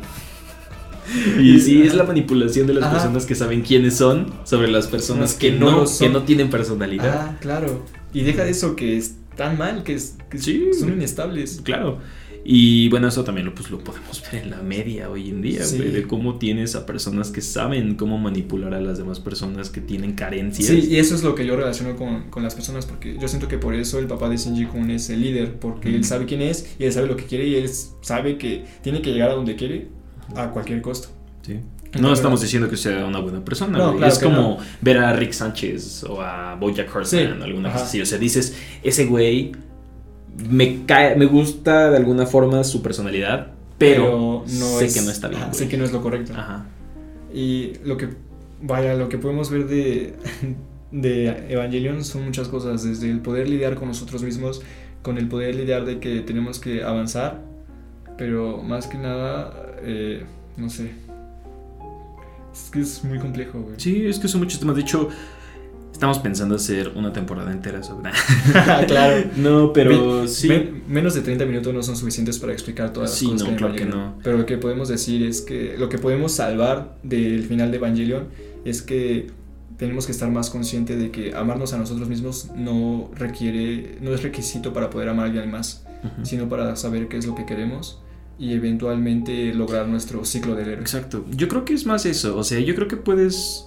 Y 1.40 1.60
sí, 1.60 1.84
es 1.84 1.94
la 1.94 2.04
manipulación 2.04 2.66
de 2.68 2.74
las 2.74 2.84
Ajá. 2.86 2.94
personas 2.94 3.26
que 3.26 3.36
saben 3.36 3.62
quiénes 3.62 3.96
son 3.96 4.34
sobre 4.44 4.68
las 4.68 4.88
personas 4.88 5.36
que, 5.36 5.52
que 5.52 5.60
no, 5.60 5.86
que 6.00 6.10
no 6.10 6.24
tienen 6.24 6.50
personalidad. 6.50 7.28
Ah, 7.30 7.38
claro. 7.40 7.86
Y 8.14 8.22
deja 8.24 8.44
de 8.44 8.50
eso 8.52 8.76
que 8.76 8.98
es 8.98 9.16
tan 9.36 9.58
mal, 9.58 9.84
que, 9.84 9.94
es, 9.94 10.16
que 10.32 10.40
Sí. 10.40 10.70
son 10.80 10.94
inestables. 10.94 11.62
Claro. 11.64 12.00
Y 12.48 12.90
bueno, 12.90 13.08
eso 13.08 13.24
también 13.24 13.48
lo, 13.48 13.56
pues, 13.56 13.72
lo 13.72 13.80
podemos 13.80 14.22
ver 14.32 14.44
en 14.44 14.52
la 14.52 14.62
media 14.62 15.10
hoy 15.10 15.30
en 15.30 15.42
día, 15.42 15.64
Sí. 15.66 15.78
güey, 15.78 15.90
de 15.90 16.04
cómo 16.04 16.38
tienes 16.38 16.76
a 16.76 16.86
personas 16.86 17.32
que 17.32 17.42
saben 17.42 17.96
cómo 17.96 18.20
manipular 18.20 18.76
a 18.76 18.82
las 18.82 19.00
demás 19.00 19.20
personas 19.20 19.72
que 19.72 19.82
tienen 19.82 20.14
carencias. 20.14 20.68
Sí, 20.70 20.90
y 20.92 20.98
eso 20.98 21.16
es 21.16 21.24
lo 21.24 21.34
que 21.34 21.44
yo 21.48 21.56
relaciono 21.56 21.96
con, 21.96 22.30
con 22.30 22.44
las 22.44 22.54
personas, 22.54 22.86
porque 22.86 23.18
yo 23.20 23.28
siento 23.28 23.48
que 23.48 23.58
por 23.58 23.74
eso 23.74 23.98
el 23.98 24.06
papá 24.06 24.30
de 24.30 24.38
Shinji 24.38 24.66
Kun 24.66 24.92
es 24.92 25.10
el 25.10 25.22
líder, 25.22 25.56
porque 25.56 25.90
él 25.90 25.96
Ujú. 26.02 26.04
sabe 26.04 26.26
quién 26.28 26.44
es 26.44 26.76
y 26.78 26.84
él 26.84 26.94
sabe 26.94 27.08
lo 27.08 27.18
que 27.18 27.24
quiere 27.24 27.48
y 27.48 27.56
él 27.56 27.68
sabe 28.02 28.38
que 28.38 28.64
tiene 28.84 29.02
que 29.02 29.12
llegar 29.12 29.32
a 29.32 29.34
donde 29.34 29.56
quiere 29.56 29.88
a 30.36 30.52
cualquier 30.52 30.84
costo. 30.84 31.08
Sí. 31.42 31.60
No, 31.96 32.02
No 32.10 32.14
estamos 32.14 32.42
diciendo 32.42 32.70
que 32.70 32.78
sea 32.78 33.06
una 33.06 33.20
buena 33.22 33.44
persona, 33.44 33.78
No, 33.78 33.96
claro 33.96 34.12
es 34.14 34.20
como 34.20 34.58
ver 34.82 34.98
a 35.00 35.14
Rick 35.14 35.32
Sánchez 35.32 36.04
o 36.04 36.22
a 36.22 36.54
Bojack 36.56 36.94
Horseman 36.96 37.36
Sí, 37.38 37.42
o 37.42 37.44
alguna 37.44 37.70
ajá. 37.70 37.78
cosa 37.80 37.86
así. 37.90 38.02
O 38.02 38.06
sea, 38.06 38.18
dices, 38.18 38.54
ese 38.84 39.06
güey 39.06 39.54
me 40.50 40.86
cae, 40.86 41.16
me 41.16 41.26
gusta 41.26 41.90
de 41.92 41.98
alguna 41.98 42.26
forma 42.26 42.64
su 42.64 42.82
personalidad, 42.82 43.48
pero, 43.78 44.44
sé 44.46 44.86
es- 44.86 44.94
que 44.94 45.02
no 45.02 45.12
está 45.12 45.28
bien. 45.28 45.42
ajá, 45.42 45.54
sé 45.54 45.68
que 45.68 45.78
no 45.78 45.86
es 45.86 45.92
lo 45.92 46.02
correcto. 46.02 46.34
Ajá. 46.36 46.66
Y 47.34 47.74
lo 47.84 47.98
que, 47.98 48.10
vaya, 48.62 48.94
lo 48.96 49.10
que 49.10 49.18
podemos 49.18 49.50
ver 49.50 49.68
de, 49.68 50.14
de 50.92 51.52
Evangelion 51.54 52.04
son 52.04 52.26
muchas 52.26 52.48
cosas, 52.48 52.84
desde 52.84 53.10
el 53.12 53.20
poder 53.20 53.50
lidiar 53.50 53.76
con 53.76 53.88
nosotros 53.88 54.24
mismos, 54.24 54.62
con 55.02 55.18
el 55.18 55.28
poder 55.28 55.56
lidiar 55.56 55.86
de 55.86 56.00
que 56.00 56.22
tenemos 56.22 56.60
que 56.60 56.84
avanzar, 56.84 57.42
pero 58.18 58.62
más 58.64 58.88
que 58.88 58.98
nada, 58.98 59.54
eh, 59.84 60.24
no 60.58 60.70
sé. 60.70 60.92
Es 62.54 62.70
que 62.72 62.80
es 62.80 63.04
muy 63.04 63.20
complejo, 63.20 63.60
güey. 63.60 63.76
Sí, 63.78 64.06
es 64.06 64.18
que 64.18 64.28
son 64.30 64.40
muchos 64.42 64.60
temas. 64.60 64.78
De 64.78 64.82
hecho, 64.84 65.10
estamos 66.06 66.20
pensando 66.20 66.56
hacer 66.56 66.92
una 66.96 67.12
temporada 67.12 67.52
entera 67.52 67.82
sobre. 67.84 68.12
claro. 68.88 69.26
no, 69.38 69.74
pero 69.74 70.20
Men- 70.20 70.30
sí. 70.30 70.48
men- 70.48 70.84
menos 70.88 71.14
de 71.16 71.22
30 71.22 71.46
minutos 71.46 71.74
no 71.74 71.82
son 71.84 71.96
suficientes 71.96 72.38
para 72.40 72.54
explicar 72.54 72.94
todas 72.94 73.10
las 73.10 73.20
Sí, 73.20 73.26
cosas 73.26 73.40
no, 73.42 73.46
hay 73.48 73.52
en 73.52 73.58
claro 73.58 73.76
que 73.76 73.86
no. 73.86 74.16
Pero 74.24 74.38
lo 74.38 74.46
que 74.46 74.58
podemos 74.58 74.88
decir 74.90 75.24
es 75.24 75.42
que 75.42 75.76
lo 75.78 75.90
que 75.90 75.98
podemos 75.98 76.32
salvar 76.34 76.98
del 77.04 77.44
final 77.46 77.72
de 77.72 77.78
Evangelion 77.78 78.26
es 78.66 78.82
que 78.82 79.28
tenemos 79.78 80.06
que 80.06 80.12
estar 80.12 80.30
más 80.32 80.50
conscientes 80.50 81.00
de 81.00 81.12
que 81.12 81.34
amarnos 81.36 81.74
a 81.74 81.78
nosotros 81.78 82.08
mismos 82.08 82.50
no 82.56 83.10
requiere, 83.16 83.98
no 84.02 84.14
es 84.14 84.24
requisito 84.24 84.72
para 84.74 84.90
poder 84.90 85.10
amar 85.10 85.26
a 85.26 85.30
alguien 85.30 85.52
más, 85.52 85.86
Ujú. 86.04 86.26
sino 86.26 86.48
para 86.48 86.76
saber 86.76 87.08
qué 87.08 87.18
es 87.18 87.26
lo 87.26 87.36
que 87.36 87.46
queremos 87.46 88.00
y 88.38 88.54
eventualmente 88.54 89.54
lograr 89.54 89.88
nuestro 89.88 90.24
ciclo 90.26 90.56
del 90.56 90.68
héroe. 90.70 90.82
Exacto. 90.82 91.26
Yo 91.32 91.48
creo 91.48 91.66
que 91.66 91.74
es 91.74 91.86
más 91.86 92.06
eso. 92.06 92.38
O 92.38 92.44
sea, 92.44 92.60
yo 92.60 92.76
creo 92.76 92.88
que 92.88 92.98
puedes 92.98 93.66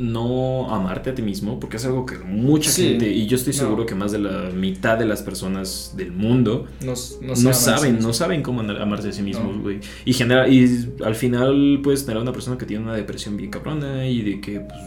no 0.00 0.72
amarte 0.74 1.10
a 1.10 1.14
ti 1.14 1.22
mismo, 1.22 1.58
porque 1.60 1.76
es 1.78 1.84
algo 1.84 2.06
que 2.06 2.16
mucha 2.18 2.70
Sí. 2.70 2.88
gente, 2.90 3.10
y 3.10 3.26
yo 3.26 3.36
estoy 3.36 3.52
No. 3.54 3.58
seguro 3.60 3.86
que 3.86 3.94
más 3.94 4.12
de 4.12 4.18
la 4.18 4.50
mitad 4.50 4.98
de 4.98 5.04
las 5.06 5.22
personas 5.22 5.94
del 5.96 6.12
mundo 6.12 6.66
Nos- 6.84 7.18
no, 7.20 7.34
sí 7.36 7.48
saben, 7.52 7.98
no 8.00 8.12
saben 8.12 8.42
cómo 8.42 8.60
amarse 8.60 9.08
a 9.08 9.12
sí 9.12 9.22
mismos, 9.22 9.56
No. 9.56 9.62
güey. 9.62 9.80
Y, 10.04 10.12
genera, 10.12 10.48
y 10.48 10.88
al 11.04 11.14
final 11.14 11.80
puedes 11.82 12.04
tener 12.04 12.18
a 12.18 12.22
una 12.22 12.32
persona 12.32 12.56
que 12.58 12.66
tiene 12.66 12.82
una 12.84 12.94
depresión 12.94 13.36
bien 13.36 13.50
cabrona 13.50 14.06
y 14.06 14.22
de 14.22 14.40
que 14.40 14.60
pues, 14.60 14.80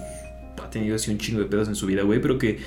ha 0.66 0.70
tenido 0.70 0.96
así 0.96 1.12
un 1.12 1.18
chingo 1.18 1.40
de 1.40 1.46
pedos 1.46 1.68
en 1.68 1.76
su 1.76 1.86
vida, 1.88 2.04
güey, 2.04 2.22
pero 2.22 2.38
que 2.38 2.60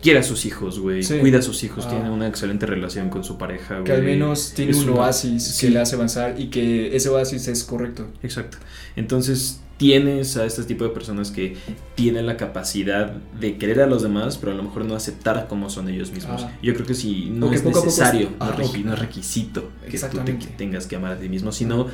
quiere 0.00 0.18
a 0.18 0.22
sus 0.24 0.46
hijos, 0.46 0.80
güey. 0.80 1.04
Sí. 1.04 1.18
Cuida 1.18 1.38
a 1.38 1.42
sus 1.42 1.62
hijos, 1.62 1.84
Ah. 1.86 1.90
tiene 1.90 2.10
una 2.10 2.26
excelente 2.26 2.66
relación 2.66 3.08
con 3.08 3.22
su 3.22 3.38
pareja, 3.38 3.74
güey. 3.74 3.84
Que 3.84 3.92
al 3.92 4.02
menos 4.02 4.52
tiene 4.52 4.72
Es 4.72 4.78
un 4.78 4.88
oasis 4.90 5.58
que 5.60 5.70
le 5.70 5.78
hace 5.78 5.94
avanzar 5.94 6.34
y 6.40 6.48
que 6.48 6.96
ese 6.96 7.08
oasis 7.08 7.46
es 7.46 7.62
correcto. 7.62 8.08
Exacto. 8.24 8.58
Entonces 8.96 9.60
tienes 9.82 10.36
a 10.36 10.46
este 10.46 10.62
tipo 10.62 10.84
de 10.84 10.90
personas 10.90 11.32
que 11.32 11.56
tienen 11.96 12.26
la 12.26 12.36
capacidad 12.36 13.12
de 13.40 13.58
querer 13.58 13.80
a 13.80 13.86
los 13.86 14.02
demás, 14.02 14.38
pero 14.38 14.52
a 14.52 14.54
lo 14.54 14.62
mejor 14.62 14.84
no 14.84 14.94
aceptar 14.94 15.46
cómo 15.48 15.68
son 15.70 15.88
ellos 15.88 16.12
mismos. 16.12 16.42
Ah. 16.44 16.52
Yo 16.62 16.72
creo 16.74 16.86
que 16.86 16.94
si 16.94 17.30
no 17.30 17.52
es 17.52 17.64
necesario, 17.64 18.30
no, 18.30 18.36
Ah, 18.38 18.54
no 18.84 18.92
es 18.92 18.98
requisito 18.98 19.70
que 19.90 19.98
tú 19.98 20.18
te 20.24 20.34
tengas 20.34 20.86
que 20.86 20.94
amar 20.96 21.12
a 21.12 21.18
ti 21.18 21.28
mismo, 21.28 21.50
sino 21.50 21.88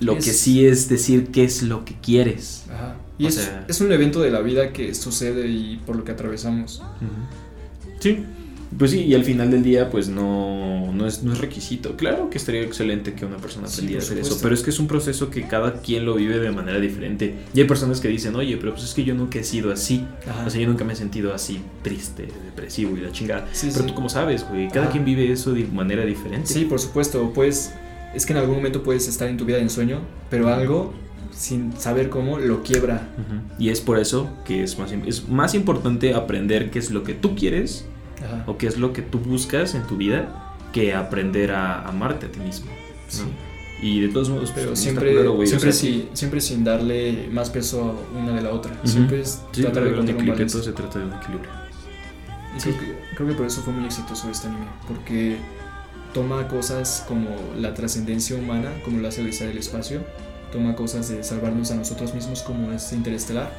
lo 0.00 0.12
Es- 0.16 0.24
que 0.24 0.32
sí 0.32 0.64
es 0.64 0.88
decir 0.88 1.28
qué 1.32 1.42
es 1.44 1.62
lo 1.62 1.84
que 1.84 1.94
quieres. 2.00 2.66
Ajá. 2.72 2.96
Y 3.18 3.26
es, 3.26 3.34
sea- 3.34 3.64
es 3.68 3.80
un 3.80 3.90
evento 3.92 4.20
de 4.22 4.30
la 4.30 4.40
vida 4.40 4.72
que 4.72 4.94
sucede 4.94 5.48
y 5.48 5.76
por 5.84 5.96
lo 5.96 6.04
que 6.04 6.12
atravesamos. 6.12 6.82
Sí. 8.00 8.24
Pues 8.78 8.90
sí, 8.90 9.00
y 9.02 9.14
al 9.14 9.24
final 9.24 9.50
del 9.50 9.62
día, 9.62 9.90
pues 9.90 10.08
no, 10.08 10.92
no, 10.92 11.06
es, 11.06 11.22
no 11.22 11.32
es 11.32 11.38
requisito. 11.38 11.96
Claro 11.96 12.30
que 12.30 12.38
estaría 12.38 12.62
excelente 12.62 13.14
que 13.14 13.24
una 13.24 13.36
persona 13.36 13.68
Sí, 13.68 13.74
aprendiera 13.74 14.02
a 14.02 14.06
por 14.06 14.12
hacer 14.12 14.32
eso, 14.32 14.38
pero 14.42 14.54
es 14.54 14.62
que 14.62 14.70
es 14.70 14.78
un 14.78 14.86
proceso 14.86 15.30
que 15.30 15.46
cada 15.46 15.80
quien 15.80 16.04
lo 16.04 16.14
vive 16.14 16.38
de 16.38 16.50
manera 16.50 16.80
diferente. 16.80 17.34
Y 17.54 17.60
hay 17.60 17.66
personas 17.66 18.00
que 18.00 18.08
dicen, 18.08 18.34
oye, 18.36 18.56
pero 18.56 18.72
pues 18.72 18.84
es 18.84 18.94
que 18.94 19.04
yo 19.04 19.14
nunca 19.14 19.38
he 19.38 19.44
sido 19.44 19.72
así. 19.72 20.04
Ajá. 20.28 20.46
O 20.46 20.50
sea, 20.50 20.60
yo 20.60 20.68
nunca 20.68 20.84
me 20.84 20.94
he 20.94 20.96
sentido 20.96 21.34
así 21.34 21.60
triste, 21.82 22.28
depresivo 22.44 22.96
y 22.96 23.00
la 23.00 23.12
chingada. 23.12 23.48
Sí, 23.52 23.68
pero 23.72 23.82
sí. 23.82 23.88
tú 23.88 23.94
como 23.94 24.08
sabes, 24.08 24.46
güey, 24.48 24.68
cada 24.68 24.84
Ajá. 24.84 24.92
quien 24.92 25.04
vive 25.04 25.30
eso 25.30 25.52
de 25.52 25.64
manera 25.66 26.04
diferente. 26.04 26.52
Sí, 26.52 26.64
por 26.64 26.80
supuesto, 26.80 27.32
pues 27.34 27.72
es 28.14 28.26
que 28.26 28.32
en 28.32 28.38
algún 28.38 28.56
momento 28.56 28.82
puedes 28.82 29.08
estar 29.08 29.28
en 29.28 29.36
tu 29.36 29.44
vida 29.44 29.56
de 29.56 29.64
ensueño, 29.64 30.00
pero 30.30 30.48
algo 30.48 30.94
sin 31.32 31.72
saber 31.76 32.10
cómo 32.10 32.38
lo 32.38 32.62
quiebra. 32.62 33.08
Y 33.58 33.70
es 33.70 33.80
por 33.80 33.98
eso 33.98 34.30
que 34.44 34.62
es 34.62 34.78
más, 34.78 34.92
es 34.92 35.28
más 35.28 35.54
importante 35.54 36.14
aprender 36.14 36.70
qué 36.70 36.78
es 36.78 36.90
lo 36.90 37.02
que 37.02 37.14
tú 37.14 37.34
quieres 37.34 37.86
Ajá. 38.22 38.44
o 38.46 38.56
qué 38.58 38.66
es 38.66 38.76
lo 38.78 38.92
que 38.92 39.02
tú 39.02 39.18
buscas 39.18 39.74
en 39.74 39.82
tu 39.86 39.96
vida 39.96 40.54
que 40.72 40.94
aprender 40.94 41.52
a 41.52 41.82
amarte 41.86 42.26
a 42.26 42.32
ti 42.32 42.40
mismo. 42.40 42.66
¿no? 42.66 43.08
Sí. 43.08 43.22
Y 43.82 44.00
de 44.00 44.08
todos 44.08 44.30
modos, 44.30 44.50
Pero 44.54 44.68
pues, 44.68 44.80
siempre, 44.80 45.10
culero, 45.12 45.32
güey, 45.34 45.44
o 45.46 45.48
siempre, 45.48 45.72
sea, 45.72 45.80
si- 45.80 46.08
siempre 46.14 46.40
sin 46.40 46.64
darle 46.64 47.28
más 47.32 47.50
peso 47.50 47.96
a 48.14 48.18
una 48.18 48.32
de 48.32 48.40
la 48.42 48.50
otra. 48.50 48.72
Ujú. 48.78 48.88
Siempre 48.88 49.20
es 49.20 49.42
Sí, 49.52 49.62
tratar 49.62 49.84
de 49.84 49.90
un 49.90 49.98
un 49.98 50.04
equilibrio, 50.08 50.32
balance. 50.34 50.52
todo 50.54 50.62
se 50.64 50.72
trata 50.72 50.98
de 51.00 51.04
un 51.06 51.12
equilibrio. 51.12 51.50
Y 52.56 52.60
creo, 52.62 52.78
que, 52.78 52.94
creo 53.16 53.28
que 53.28 53.34
por 53.34 53.46
eso 53.46 53.60
fue 53.62 53.72
muy 53.72 53.84
exitoso 53.84 54.30
este 54.30 54.46
anime, 54.48 54.66
porque 54.88 55.36
toma 56.14 56.46
cosas 56.48 57.04
como 57.08 57.28
la 57.58 57.74
trascendencia 57.74 58.36
humana, 58.36 58.70
como 58.84 59.00
lo 59.00 59.08
hace 59.08 59.22
Odisea 59.22 59.48
del 59.48 59.58
Espacio, 59.58 60.00
toma 60.52 60.76
cosas 60.76 61.08
de 61.08 61.22
salvarnos 61.24 61.72
a 61.72 61.74
nosotros 61.74 62.14
mismos, 62.14 62.42
como 62.42 62.70
es 62.72 62.92
Interestelar, 62.92 63.50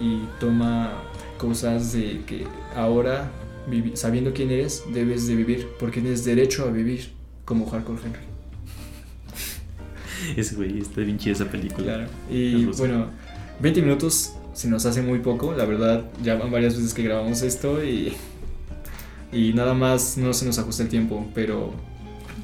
y 0.00 0.22
toma 0.40 0.92
cosas 1.38 1.92
de 1.92 2.22
que 2.26 2.46
ahora, 2.74 3.30
sabiendo 3.94 4.32
quién 4.32 4.50
eres, 4.50 4.84
debes 4.92 5.26
de 5.26 5.34
vivir, 5.34 5.68
porque 5.78 6.00
tienes 6.00 6.24
derecho 6.24 6.64
a 6.64 6.70
vivir, 6.70 7.10
como 7.44 7.68
Hardcore 7.68 7.98
Henry. 8.04 8.20
Ese 10.36 10.54
güey, 10.54 10.78
está 10.80 11.00
bien 11.02 11.18
chida 11.18 11.34
esa 11.34 11.50
película. 11.50 11.84
Claro. 11.84 12.06
Y 12.30 12.64
bueno, 12.64 13.10
20 13.60 13.82
minutos 13.82 14.32
se 14.54 14.68
nos 14.68 14.86
hace 14.86 15.02
muy 15.02 15.18
poco, 15.18 15.52
la 15.52 15.64
verdad, 15.64 16.04
ya 16.22 16.34
van 16.36 16.50
varias 16.50 16.76
veces 16.76 16.94
que 16.94 17.02
grabamos 17.02 17.42
esto 17.42 17.84
y, 17.84 18.14
y 19.32 19.52
nada 19.52 19.74
más 19.74 20.16
no 20.16 20.32
se 20.32 20.46
nos 20.46 20.58
ajusta 20.58 20.82
el 20.82 20.88
tiempo, 20.88 21.26
pero 21.34 21.74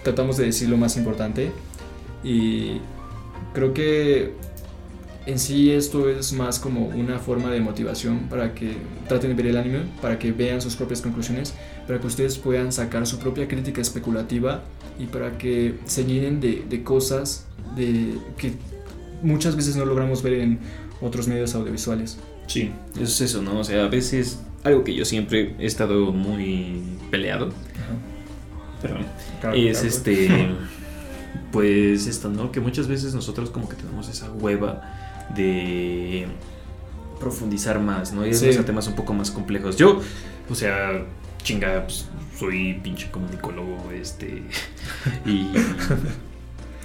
tratamos 0.02 0.37
de 0.37 0.44
decir 0.44 0.68
lo 0.68 0.76
más 0.76 0.96
importante 0.96 1.50
y 2.22 2.80
creo 3.54 3.72
que 3.72 4.35
en 5.26 5.38
sí 5.38 5.70
esto 5.70 6.08
es 6.08 6.32
más 6.32 6.58
como 6.58 6.87
una 6.87 7.18
forma 7.18 7.50
de 7.50 7.61
motivación 7.61 8.28
para 8.28 8.54
que 8.54 8.72
traten 9.08 9.30
de 9.30 9.37
ver 9.37 9.46
el 9.46 9.56
anime, 9.56 9.80
para 10.00 10.18
que 10.18 10.32
vean 10.32 10.61
sus 10.61 10.76
propias 10.76 11.00
conclusiones, 11.00 11.54
para 11.87 12.00
que 12.00 12.06
ustedes 12.06 12.38
puedan 12.38 12.72
sacar 12.72 13.06
su 13.06 13.18
propia 13.18 13.46
crítica 13.48 13.80
especulativa 13.80 14.62
y 14.98 15.06
para 15.06 15.38
que 15.38 15.76
se 15.85 16.04
llenen 16.04 16.40
de, 16.40 16.64
de 16.68 16.82
cosas 16.82 17.46
de, 17.76 18.14
que 18.37 18.52
muchas 19.22 19.56
veces 19.56 19.76
no 19.76 19.85
logramos 19.85 20.22
ver 20.22 20.35
en 20.35 20.58
otros 21.00 21.28
medios 21.28 21.54
audiovisuales. 21.54 22.18
Sí, 22.46 22.70
eso 22.94 23.04
es 23.04 23.20
eso, 23.20 23.42
¿no? 23.42 23.61
O 23.61 23.64
sea, 23.64 23.85
a 23.85 23.88
veces 23.88 24.40
algo 24.64 24.85
que 24.85 24.94
yo 24.94 25.04
siempre 25.04 25.54
he 25.58 25.66
estado 25.66 26.12
muy 26.12 26.82
peleado, 27.11 27.50
Claro, 28.80 28.98
es 29.54 29.78
claro. 29.78 29.88
este, 29.88 30.28
pues 31.52 32.06
esto, 32.08 32.28
¿no? 32.28 32.50
Que 32.50 32.61
muchas 32.61 32.88
veces 32.88 33.14
nosotros 33.14 33.50
como 33.50 33.68
que 33.68 33.76
tenemos 33.76 34.08
esa 34.08 34.30
hueva 34.32 34.82
de 35.35 36.26
profundizar 37.20 37.78
más, 37.80 38.12
¿no? 38.12 38.26
Y 38.26 38.35
Sí. 38.35 38.50
a 38.50 38.64
temas 38.64 38.87
un 38.88 38.94
poco 38.94 39.14
más 39.14 39.30
complejos. 39.30 39.76
Yo, 39.76 40.00
o 40.50 40.54
sea, 40.54 41.04
chinga, 41.42 41.85
pues, 41.85 42.08
soy 42.38 42.74
pinche 42.82 43.11
comunicólogo, 43.11 43.90
este, 43.92 44.42
y 45.26 45.48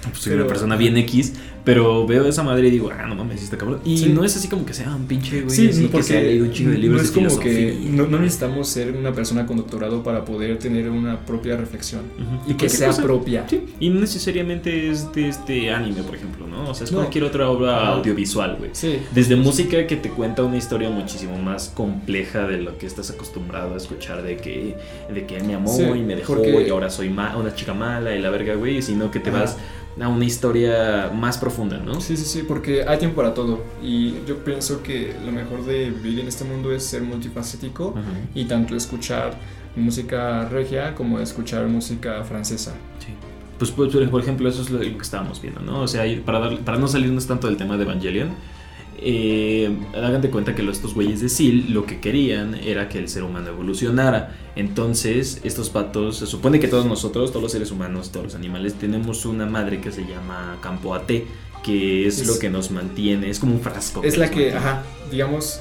pues, 0.02 0.18
soy 0.18 0.32
Pero- 0.32 0.44
una 0.44 0.48
persona 0.48 0.76
bien 0.76 0.96
X, 0.98 1.34
pero 1.64 2.06
veo 2.06 2.26
esa 2.26 2.42
madre 2.42 2.68
y 2.68 2.70
digo, 2.70 2.90
ah, 2.96 3.06
no 3.06 3.14
mames, 3.14 3.42
está 3.42 3.58
cabrón. 3.58 3.80
Y 3.84 3.98
Sí. 3.98 4.08
no 4.08 4.24
es 4.24 4.34
así 4.36 4.48
como 4.48 4.64
que 4.64 4.72
sea 4.72 4.94
un 4.94 5.06
pinche 5.06 5.42
güey, 5.42 5.54
Sí, 5.54 5.68
así 5.68 5.82
que 5.82 5.88
porque 5.88 6.02
se 6.06 6.16
ha 6.18 6.20
leído 6.22 6.44
un 6.46 6.52
chingo 6.52 6.70
de 6.70 6.78
libros 6.78 7.02
no 7.02 7.06
es 7.08 7.14
de 7.14 7.28
como 7.28 7.40
que 7.40 7.78
no, 7.90 8.06
no 8.06 8.18
necesitamos 8.20 8.68
ser 8.68 8.92
una 8.96 9.12
persona 9.12 9.44
con 9.44 9.58
doctorado 9.58 10.02
para 10.02 10.24
poder 10.24 10.58
tener 10.58 10.88
una 10.88 11.20
propia 11.26 11.56
reflexión 11.56 12.02
y 12.46 12.54
que 12.54 12.68
sea 12.70 12.88
cosa. 12.88 13.02
propia. 13.02 13.44
Sí, 13.50 13.60
y 13.80 13.90
no 13.90 14.00
necesariamente 14.00 14.90
es 14.90 15.12
de 15.12 15.28
este 15.28 15.70
anime, 15.70 16.02
por 16.02 16.14
ejemplo, 16.14 16.46
¿no? 16.46 16.70
O 16.70 16.74
sea, 16.74 16.84
es 16.84 16.92
No. 16.92 16.98
cualquier 16.98 17.24
otra 17.24 17.50
obra 17.50 17.88
audiovisual, 17.88 18.56
güey. 18.58 18.70
Sí. 18.72 19.00
Desde 19.14 19.36
música 19.36 19.86
que 19.86 19.96
te 19.96 20.08
cuenta 20.10 20.44
una 20.44 20.56
historia 20.56 20.88
muchísimo 20.90 21.36
más 21.38 21.68
compleja 21.74 22.46
de 22.46 22.62
lo 22.62 22.78
que 22.78 22.86
estás 22.86 23.10
acostumbrado 23.10 23.74
a 23.74 23.76
escuchar, 23.76 24.22
de 24.22 24.36
que, 24.38 24.76
de 25.12 25.26
que 25.26 25.36
él 25.36 25.44
me 25.44 25.54
amó 25.54 25.94
y 25.94 26.00
me 26.00 26.16
dejó 26.16 26.34
porque- 26.36 26.66
y 26.66 26.70
ahora 26.70 26.88
soy 26.88 27.10
ma- 27.10 27.36
una 27.36 27.54
chica 27.54 27.74
mala 27.74 28.14
y 28.14 28.22
la 28.22 28.30
verga, 28.30 28.54
güey, 28.54 28.80
sino 28.80 29.10
que 29.10 29.20
te 29.20 29.30
Ajá. 29.30 29.40
vas 29.40 29.56
a 30.00 30.08
una 30.08 30.24
historia 30.24 31.10
más 31.14 31.38
profunda, 31.38 31.78
¿no? 31.78 32.00
Sí, 32.00 32.16
sí, 32.16 32.24
sí, 32.24 32.42
porque 32.46 32.84
hay 32.86 32.98
tiempo 32.98 33.16
para 33.16 33.34
todo. 33.34 33.64
Y 33.82 34.14
yo 34.26 34.44
pienso 34.44 34.82
que 34.82 35.14
lo 35.24 35.32
mejor 35.32 35.64
de 35.64 35.90
vivir 35.90 36.20
en 36.20 36.28
este 36.28 36.44
mundo 36.44 36.72
es 36.72 36.84
ser 36.84 37.02
multifacético 37.02 37.94
y 38.34 38.44
tanto 38.44 38.76
escuchar 38.76 39.34
música 39.76 40.48
regia 40.48 40.94
como 40.94 41.18
escuchar 41.20 41.66
música 41.68 42.22
francesa. 42.24 42.72
Sí. 42.98 43.08
Pues, 43.58 43.70
pues, 43.72 43.92
por 44.08 44.20
ejemplo, 44.20 44.48
eso 44.48 44.62
es 44.62 44.70
lo 44.70 44.78
que 44.80 44.96
estábamos 45.00 45.40
viendo, 45.42 45.60
¿no? 45.60 45.82
O 45.82 45.88
sea, 45.88 46.04
para, 46.24 46.38
dar- 46.38 46.58
para 46.60 46.78
no 46.78 46.86
salirnos 46.88 47.26
tanto 47.26 47.46
del 47.48 47.56
tema 47.56 47.76
de 47.76 47.82
Evangelion, 47.84 48.30
eh, 49.00 49.76
hagan 49.94 50.20
de 50.22 50.30
cuenta 50.30 50.54
que 50.54 50.68
estos 50.68 50.94
güeyes 50.94 51.20
de 51.20 51.28
SEAL 51.28 51.72
lo 51.72 51.86
que 51.86 52.00
querían 52.00 52.54
era 52.54 52.88
que 52.88 52.98
el 52.98 53.08
ser 53.08 53.22
humano 53.22 53.48
evolucionara. 53.48 54.36
Entonces, 54.56 55.40
estos 55.44 55.70
patos, 55.70 56.16
se 56.18 56.26
supone 56.26 56.60
que 56.60 56.68
todos 56.68 56.84
nosotros, 56.86 57.30
todos 57.30 57.42
los 57.42 57.52
seres 57.52 57.70
humanos, 57.70 58.10
todos 58.10 58.24
los 58.26 58.34
animales, 58.34 58.74
tenemos 58.74 59.24
una 59.24 59.46
madre 59.46 59.80
que 59.80 59.92
se 59.92 60.02
llama 60.02 60.58
campo 60.60 60.94
AT, 60.94 61.10
que 61.62 62.06
es, 62.06 62.20
Es- 62.20 62.26
lo 62.26 62.38
que 62.38 62.50
nos 62.50 62.70
mantiene, 62.70 63.30
es 63.30 63.38
como 63.38 63.52
un 63.54 63.60
frasco. 63.60 64.02
Es 64.02 64.16
la 64.18 64.26
que, 64.30 64.36
mantiene. 64.52 64.56
ajá, 64.58 64.82
digamos 65.10 65.60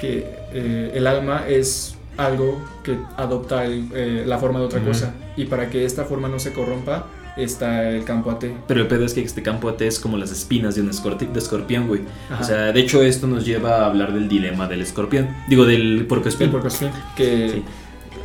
que 0.00 0.26
eh, 0.52 0.92
el 0.94 1.06
alma 1.06 1.44
es 1.48 1.94
algo 2.18 2.62
que 2.84 2.96
adopta 3.16 3.64
el, 3.64 3.88
eh, 3.94 4.24
la 4.26 4.38
forma 4.38 4.58
de 4.60 4.66
otra 4.66 4.82
cosa. 4.82 5.14
Y 5.36 5.44
para 5.46 5.68
que 5.70 5.84
esta 5.84 6.04
forma 6.04 6.28
no 6.28 6.38
se 6.38 6.52
corrompa, 6.52 7.06
está 7.36 7.88
el 7.90 8.04
campo 8.04 8.30
AT. 8.30 8.44
Pero 8.66 8.80
el 8.80 8.86
pedo 8.88 9.04
es 9.04 9.14
que 9.14 9.22
este 9.22 9.42
campo 9.42 9.68
AT 9.68 9.82
es 9.82 10.00
como 10.00 10.16
las 10.16 10.30
espinas 10.30 10.74
de 10.74 10.80
un 10.82 10.90
de 10.90 11.38
escorpión, 11.38 11.86
güey. 11.88 12.02
Ajá. 12.30 12.42
O 12.42 12.44
sea, 12.44 12.72
de 12.72 12.80
hecho 12.80 13.02
esto 13.02 13.26
nos 13.26 13.44
lleva 13.44 13.82
a 13.82 13.86
hablar 13.86 14.12
del 14.14 14.28
dilema 14.28 14.66
del 14.68 14.80
escorpión. 14.82 15.28
Digo, 15.48 15.66
del 15.66 16.06
porcoespín. 16.08 16.46
el 16.46 16.50
porcoespín, 16.52 16.90
que 17.16 17.50
Sí. 17.50 17.62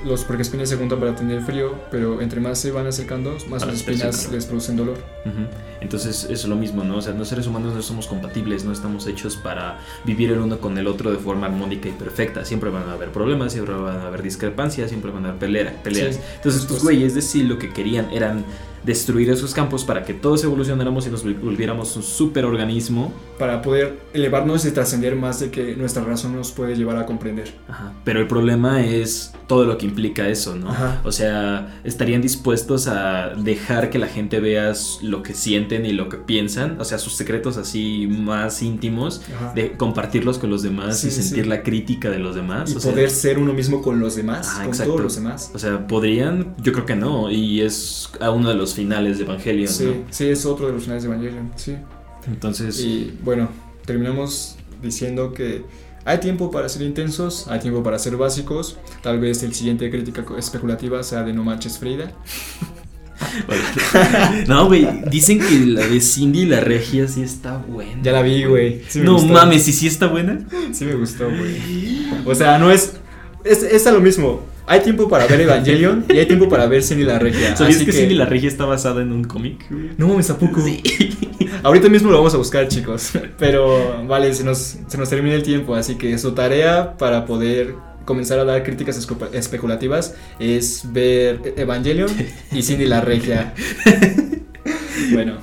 los 0.06 0.24
porcoespines 0.24 0.70
se 0.70 0.78
juntan 0.78 1.00
para 1.00 1.16
tener 1.16 1.42
frío, 1.44 1.76
pero 1.92 2.22
entre 2.22 2.40
más 2.40 2.58
se 2.60 2.72
van 2.72 2.88
acercando, 2.88 3.38
más 3.50 3.66
las 3.66 3.76
espinas 3.76 4.32
les 4.32 4.46
producen 4.46 4.76
dolor. 4.78 4.98
Ujú. 5.26 5.46
Entonces 5.82 6.28
es 6.30 6.46
lo 6.46 6.56
mismo, 6.56 6.84
¿no? 6.84 6.98
O 6.98 7.02
sea, 7.02 7.14
los 7.14 7.28
seres 7.28 7.46
humanos 7.48 7.74
no 7.76 7.82
somos 7.82 8.08
compatibles, 8.08 8.64
no 8.66 8.72
estamos 8.72 9.06
hechos 9.08 9.36
para 9.36 9.80
vivir 10.06 10.32
el 10.32 10.40
uno 10.40 10.60
con 10.60 10.78
el 10.78 10.88
otro 10.88 11.12
de 11.12 11.18
forma 11.18 11.48
armónica 11.48 11.90
y 11.90 11.92
perfecta. 11.92 12.46
Siempre 12.46 12.70
van 12.70 12.88
a 12.90 12.94
haber 12.94 13.10
problemas, 13.12 13.52
siempre 13.54 13.76
van 13.76 13.98
a 14.00 14.08
haber 14.08 14.22
discrepancias, 14.24 14.90
siempre 14.90 15.12
van 15.12 15.26
a 15.26 15.30
haber 15.30 15.40
pelea- 15.40 15.84
peleas. 15.84 16.16
Sí, 16.16 16.22
Entonces 16.38 16.62
estos 16.62 16.82
güeyes 16.84 17.14
de 17.14 17.22
sí 17.22 17.44
lo 17.44 17.58
que 17.60 17.72
querían 17.74 18.10
eran 18.12 18.46
destruir 18.84 19.30
esos 19.30 19.54
campos 19.54 19.84
para 19.84 20.04
que 20.04 20.14
todos 20.14 20.44
evolucionáramos 20.44 21.06
y 21.08 21.10
nos 21.10 21.26
vol- 21.26 21.40
volviéramos 21.40 21.96
un 21.96 22.04
superorganismo. 22.04 23.14
Para 23.38 23.62
poder 23.62 24.00
elevarnos 24.14 24.66
y 24.66 24.72
trascender 24.72 25.16
más 25.16 25.40
de 25.40 25.50
que 25.52 25.76
nuestra 25.76 26.04
razón 26.04 26.36
nos 26.36 26.52
puede 26.52 26.76
llevar 26.76 26.98
a 26.98 27.06
comprender. 27.06 27.54
Ajá. 27.68 27.94
Pero 28.04 28.20
el 28.20 28.28
problema 28.28 28.84
es 28.86 29.34
todo 29.48 29.66
lo 29.66 29.78
que 29.78 29.86
implica 29.86 30.28
eso, 30.30 30.56
¿no? 30.56 30.70
Ajá. 30.70 31.02
O 31.04 31.12
sea, 31.12 31.80
estarían 31.84 32.22
dispuestos 32.22 32.88
a 32.88 33.30
dejar 33.38 33.90
que 33.90 34.00
la 34.00 34.08
gente 34.08 34.40
vea 34.40 34.74
lo 35.02 35.24
que 35.24 35.34
sienten 35.34 35.86
y 35.86 35.92
lo 35.92 36.08
que 36.10 36.18
piensan, 36.18 36.80
o 36.80 36.86
sea, 36.86 36.98
sus 37.00 37.14
secretos 37.14 37.58
así 37.58 38.08
más 38.10 38.62
íntimos, 38.62 39.22
Ajá. 39.36 39.54
de 39.54 39.74
compartirlos 39.78 40.38
con 40.38 40.50
los 40.50 40.62
demás 40.64 41.00
Sí, 41.00 41.08
y 41.08 41.12
sentir 41.12 41.44
sí. 41.44 41.50
la 41.50 41.64
crítica 41.64 42.10
de 42.10 42.20
los 42.20 42.36
demás. 42.36 42.72
y 42.72 42.76
o 42.78 42.80
sea, 42.80 42.92
poder 42.92 43.10
ser 43.10 43.40
uno 43.40 43.54
mismo 43.54 43.82
con 43.82 44.00
los 44.00 44.16
demás, 44.16 44.48
Ajá, 44.48 44.60
con 44.60 44.68
exacto. 44.70 44.92
todos 44.94 45.04
los 45.04 45.16
demás. 45.16 45.52
O 45.54 45.60
sea, 45.60 45.88
podrían, 45.88 46.56
yo 46.62 46.72
creo 46.74 46.86
que 46.86 46.96
no, 46.96 47.30
y 47.32 47.62
es 47.62 48.10
a 48.20 48.30
uno 48.32 48.50
de 48.50 48.56
los 48.56 48.71
finales 48.74 49.18
de 49.18 49.24
Evangelion, 49.26 49.68
Sí, 49.68 49.86
¿no? 49.86 49.94
sí, 50.10 50.28
es 50.28 50.46
otro 50.46 50.68
de 50.68 50.74
los 50.74 50.84
finales 50.84 51.04
de 51.04 51.10
Evangelion, 51.10 51.52
sí. 51.56 51.76
Entonces, 52.28 52.80
Y 52.80 53.18
bueno, 53.24 53.50
terminamos 53.86 54.56
diciendo 54.82 55.34
que 55.34 55.64
hay 56.06 56.20
tiempo 56.20 56.50
para 56.52 56.68
ser 56.70 56.82
intensos, 56.84 57.48
hay 57.48 57.60
tiempo 57.60 57.84
para 57.84 58.00
ser 58.00 58.16
básicos. 58.18 58.78
Tal 59.04 59.20
vez 59.20 59.44
el 59.44 59.54
siguiente 59.54 59.90
crítica 59.92 60.24
especulativa 60.38 61.04
sea 61.04 61.24
de 61.24 61.34
No 61.34 61.44
Manches 61.44 61.78
Frida. 61.78 62.12
no, 64.48 64.68
güey, 64.68 64.88
dicen 65.10 65.40
que 65.40 65.60
la 65.66 65.86
de 65.88 66.02
Cindy 66.02 66.46
la 66.46 66.60
regia 66.60 67.08
sí 67.08 67.22
está 67.22 67.58
buena. 67.58 68.02
Ya 68.02 68.12
la 68.14 68.22
vi, 68.22 68.46
güey. 68.46 68.82
Sí 68.88 69.00
no 69.00 69.14
gustó. 69.14 69.28
mames, 69.32 69.68
¿y 69.68 69.74
sí 69.74 69.88
está 69.88 70.08
buena? 70.08 70.40
Sí 70.72 70.86
me 70.86 70.96
gustó, 70.96 71.26
güey. 71.30 72.08
O 72.26 72.34
sea, 72.36 72.58
no 72.58 72.72
es... 72.72 72.94
Es, 73.44 73.64
es 73.64 73.88
a 73.88 73.92
lo 73.92 74.00
mismo. 74.02 74.42
Hay 74.72 74.80
tiempo 74.80 75.10
para 75.10 75.28
ver 75.28 75.42
Evangelion 75.42 76.06
y 76.08 76.18
hay 76.18 76.26
tiempo 76.26 76.48
para 76.48 76.66
ver 76.66 76.82
Cindy 76.82 77.04
la 77.04 77.20
Regia. 77.20 77.58
¿Sabías 77.58 77.76
así 77.76 77.86
que, 77.86 77.92
Cindy 77.92 78.16
la 78.16 78.24
regia 78.24 78.48
está 78.48 78.64
basada 78.64 79.02
en 79.02 79.12
un 79.12 79.26
cómic? 79.26 79.70
No 79.98 80.08
mames, 80.08 80.30
¿a 80.30 80.38
poco? 80.38 80.62
Sí. 80.62 80.82
Ahorita 81.64 81.90
mismo 81.90 82.10
lo 82.10 82.20
vamos 82.20 82.34
a 82.36 82.38
buscar, 82.38 82.70
chicos. 82.70 83.12
Pero 83.38 84.08
vale, 84.08 84.34
se 84.34 84.46
nos, 84.46 84.78
se 84.88 84.98
nos 84.98 85.10
termina 85.10 85.36
el 85.36 85.44
tiempo, 85.44 85.76
así 85.76 85.96
que 85.96 86.18
su 86.18 86.32
tarea 86.32 86.96
para 86.98 87.26
poder 87.26 87.76
comenzar 88.06 88.40
a 88.40 88.46
dar 88.46 88.64
críticas 88.64 89.06
especulativas 89.34 90.16
es 90.40 90.84
ver 90.86 91.54
Evangelion 91.58 92.10
y 92.54 92.64
Cindy 92.64 92.86
la 92.86 93.02
Regia. 93.02 93.54
Bueno, 95.12 95.38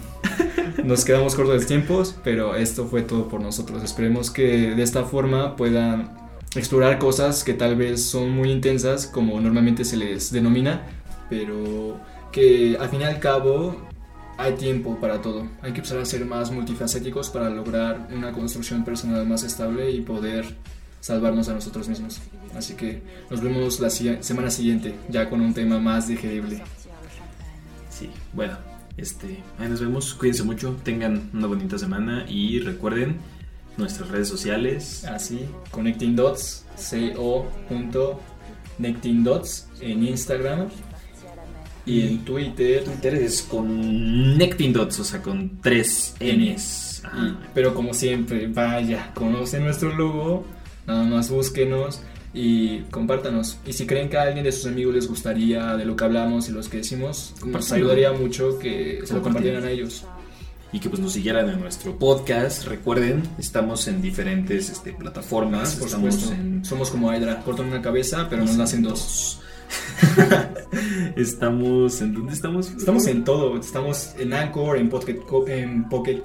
nos 0.85 1.05
quedamos 1.05 1.35
cortos 1.35 1.61
de 1.61 1.67
tiempos, 1.67 2.15
pero 2.25 2.55
esto 2.55 2.87
fue 2.87 3.03
todo 3.03 3.29
por 3.29 3.41
nosotros. 3.41 3.83
Esperemos 3.83 4.31
que 4.31 4.75
de 4.75 4.83
esta 4.83 5.05
forma 5.05 5.57
puedan 5.57 6.28
explorar 6.59 6.99
cosas 6.99 7.45
que 7.45 7.55
tal 7.55 7.77
vez 7.77 8.05
son 8.05 8.31
muy 8.31 8.51
intensas, 8.51 9.07
como 9.07 9.41
normalmente 9.41 9.85
se 9.85 9.97
les 9.97 10.33
denomina, 10.33 10.83
pero 11.31 12.01
que 12.33 12.77
al 12.79 12.89
fin 12.89 13.03
y 13.03 13.05
al 13.05 13.19
cabo 13.21 13.89
hay 14.37 14.55
tiempo 14.55 14.99
para 15.01 15.21
todo. 15.21 15.49
Hay 15.63 15.73
que 15.73 15.79
empezar 15.79 15.99
a 15.99 16.05
ser 16.05 16.25
más 16.25 16.51
multifacéticos 16.51 17.31
para 17.31 17.51
lograr 17.51 18.09
una 18.15 18.33
construcción 18.33 18.85
personal 18.85 19.27
más 19.27 19.43
estable 19.43 19.91
y 19.91 20.01
poder 20.01 20.57
salvarnos 21.01 21.49
a 21.49 21.55
nosotros 21.55 21.89
mismos. 21.89 22.21
Así 22.57 22.75
que 22.75 23.03
nos 23.31 23.41
vemos 23.41 23.81
la 23.81 23.91
semana 23.91 24.51
siguiente, 24.51 24.95
ya 25.09 25.29
con 25.29 25.41
un 25.41 25.55
tema 25.55 25.79
más 25.79 26.09
digerible. 26.09 26.63
Sí, 27.91 28.11
bueno, 28.33 28.57
este, 28.97 29.43
ahí 29.59 29.69
nos 29.69 29.81
vemos, 29.81 30.15
cuídense 30.15 30.45
mucho, 30.45 30.77
tengan 30.85 31.31
una 31.33 31.47
bonita 31.47 31.79
semana 31.79 32.25
y 32.29 32.61
recuerden 32.61 33.17
nuestras 33.79 34.11
redes 34.11 34.29
sociales. 34.29 35.05
Así, 35.05 35.41
Connecting 35.71 36.17
Dots, 36.17 36.67
co.necting 37.17 39.25
dots 39.25 39.69
en 39.81 40.07
Instagram 40.07 40.69
y 41.87 42.03
en 42.03 42.25
Twitter. 42.25 42.85
Twitter 42.85 43.15
es 43.15 43.43
con 43.43 44.37
Nectin 44.37 44.73
Dots, 44.73 45.01
o 45.01 45.05
sea, 45.05 45.23
con 45.23 45.59
tres 45.63 46.15
N's. 46.21 47.03
Ajá. 47.05 47.39
pero 47.55 47.75
como 47.75 47.95
siempre, 47.95 48.49
vaya, 48.49 49.13
conocen 49.15 49.65
nuestro 49.65 49.95
logo, 49.95 50.45
nada 50.87 51.05
más 51.05 51.31
búsquenos 51.31 52.03
y 52.35 52.81
compártanos. 52.91 53.59
Y 53.67 53.73
si 53.73 53.87
creen 53.87 54.11
que 54.11 54.19
a 54.19 54.23
alguien 54.23 54.45
de 54.45 54.53
sus 54.53 54.67
amigos 54.67 54.95
les 54.95 55.09
gustaría 55.09 55.75
de 55.77 55.87
lo 55.87 55.97
que 55.97 56.05
hablamos 56.05 56.49
y 56.49 56.53
los 56.53 56.69
que 56.69 56.79
decimos, 56.79 57.35
nos 57.45 57.73
ayudaría 57.73 58.13
mucho 58.13 58.59
que 58.59 59.01
se 59.05 59.15
lo 59.15 59.23
compartieran 59.23 59.65
a 59.65 59.71
ellos. 59.71 60.05
Y 60.73 60.81
que 60.81 60.91
pues 60.91 61.01
nos 61.01 61.13
siguieran 61.13 61.49
en 61.49 61.61
nuestro 61.61 61.99
podcast. 61.99 62.67
Recuerden, 62.67 63.23
estamos 63.39 63.89
en 63.89 64.03
diferentes 64.03 64.69
este, 64.69 64.93
plataformas. 64.93 65.77
Por 65.77 65.87
estamos 65.87 66.15
supuesto. 66.15 66.41
en 66.41 66.65
Somos 66.65 66.91
como 66.91 67.13
Hydra, 67.13 67.43
cortan 67.43 67.67
una 67.67 67.81
cabeza, 67.81 68.27
pero 68.29 68.45
nos 68.45 68.59
hacen 68.59 68.83
dos. 68.83 69.41
estamos 71.17 72.01
en 72.01 72.15
dónde 72.15 72.33
estamos? 72.33 72.71
Estamos 72.71 73.07
en 73.07 73.25
todo, 73.25 73.59
estamos 73.59 74.15
en 74.19 74.33
Anchor, 74.33 74.77
en 74.77 74.89
Pocket, 74.89 75.21
en 75.49 75.89
Pocket, 75.89 76.23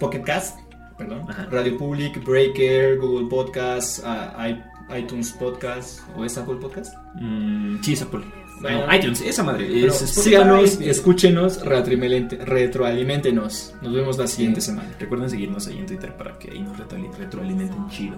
Pocket 0.00 0.22
Cast, 0.22 0.58
perdón, 0.96 1.24
Ajá. 1.28 1.46
Radio 1.50 1.76
Public, 1.76 2.24
Breaker, 2.24 2.98
Google 2.98 3.28
Podcast, 3.28 4.00
ah, 4.04 4.48
iTunes 4.96 5.32
Podcast 5.32 6.00
o 6.16 6.24
es 6.24 6.36
Apple 6.36 6.56
Podcast. 6.56 6.94
Mm, 7.16 7.82
sí, 7.82 7.94
es 7.94 8.02
Apple. 8.02 8.43
ITunes, 8.70 9.20
esa 9.22 9.42
madre. 9.42 9.66
Es 9.86 9.94
Spotify. 10.02 10.20
síganos, 10.22 10.80
escúchenos, 10.80 11.60
retroalimente- 11.64 12.36
retroaliméntenos. 12.44 13.74
Nos 13.82 13.92
vemos 13.92 14.18
la 14.18 14.26
siguiente 14.26 14.60
semana. 14.60 14.88
Recuerden 14.98 15.28
seguirnos 15.30 15.66
ahí 15.66 15.78
en 15.78 15.86
Twitter 15.86 16.16
para 16.16 16.38
que 16.38 16.50
ahí 16.50 16.60
nos 16.62 16.76
retroali- 16.78 17.12
retroalimenten 17.16 17.88
chido. 17.88 18.16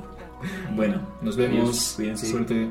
Bueno, 0.75 1.01
Nos 1.23 1.37
vemos. 1.37 1.61
adiós, 1.61 1.93
cuídense. 1.97 2.27
Suerte. 2.27 2.69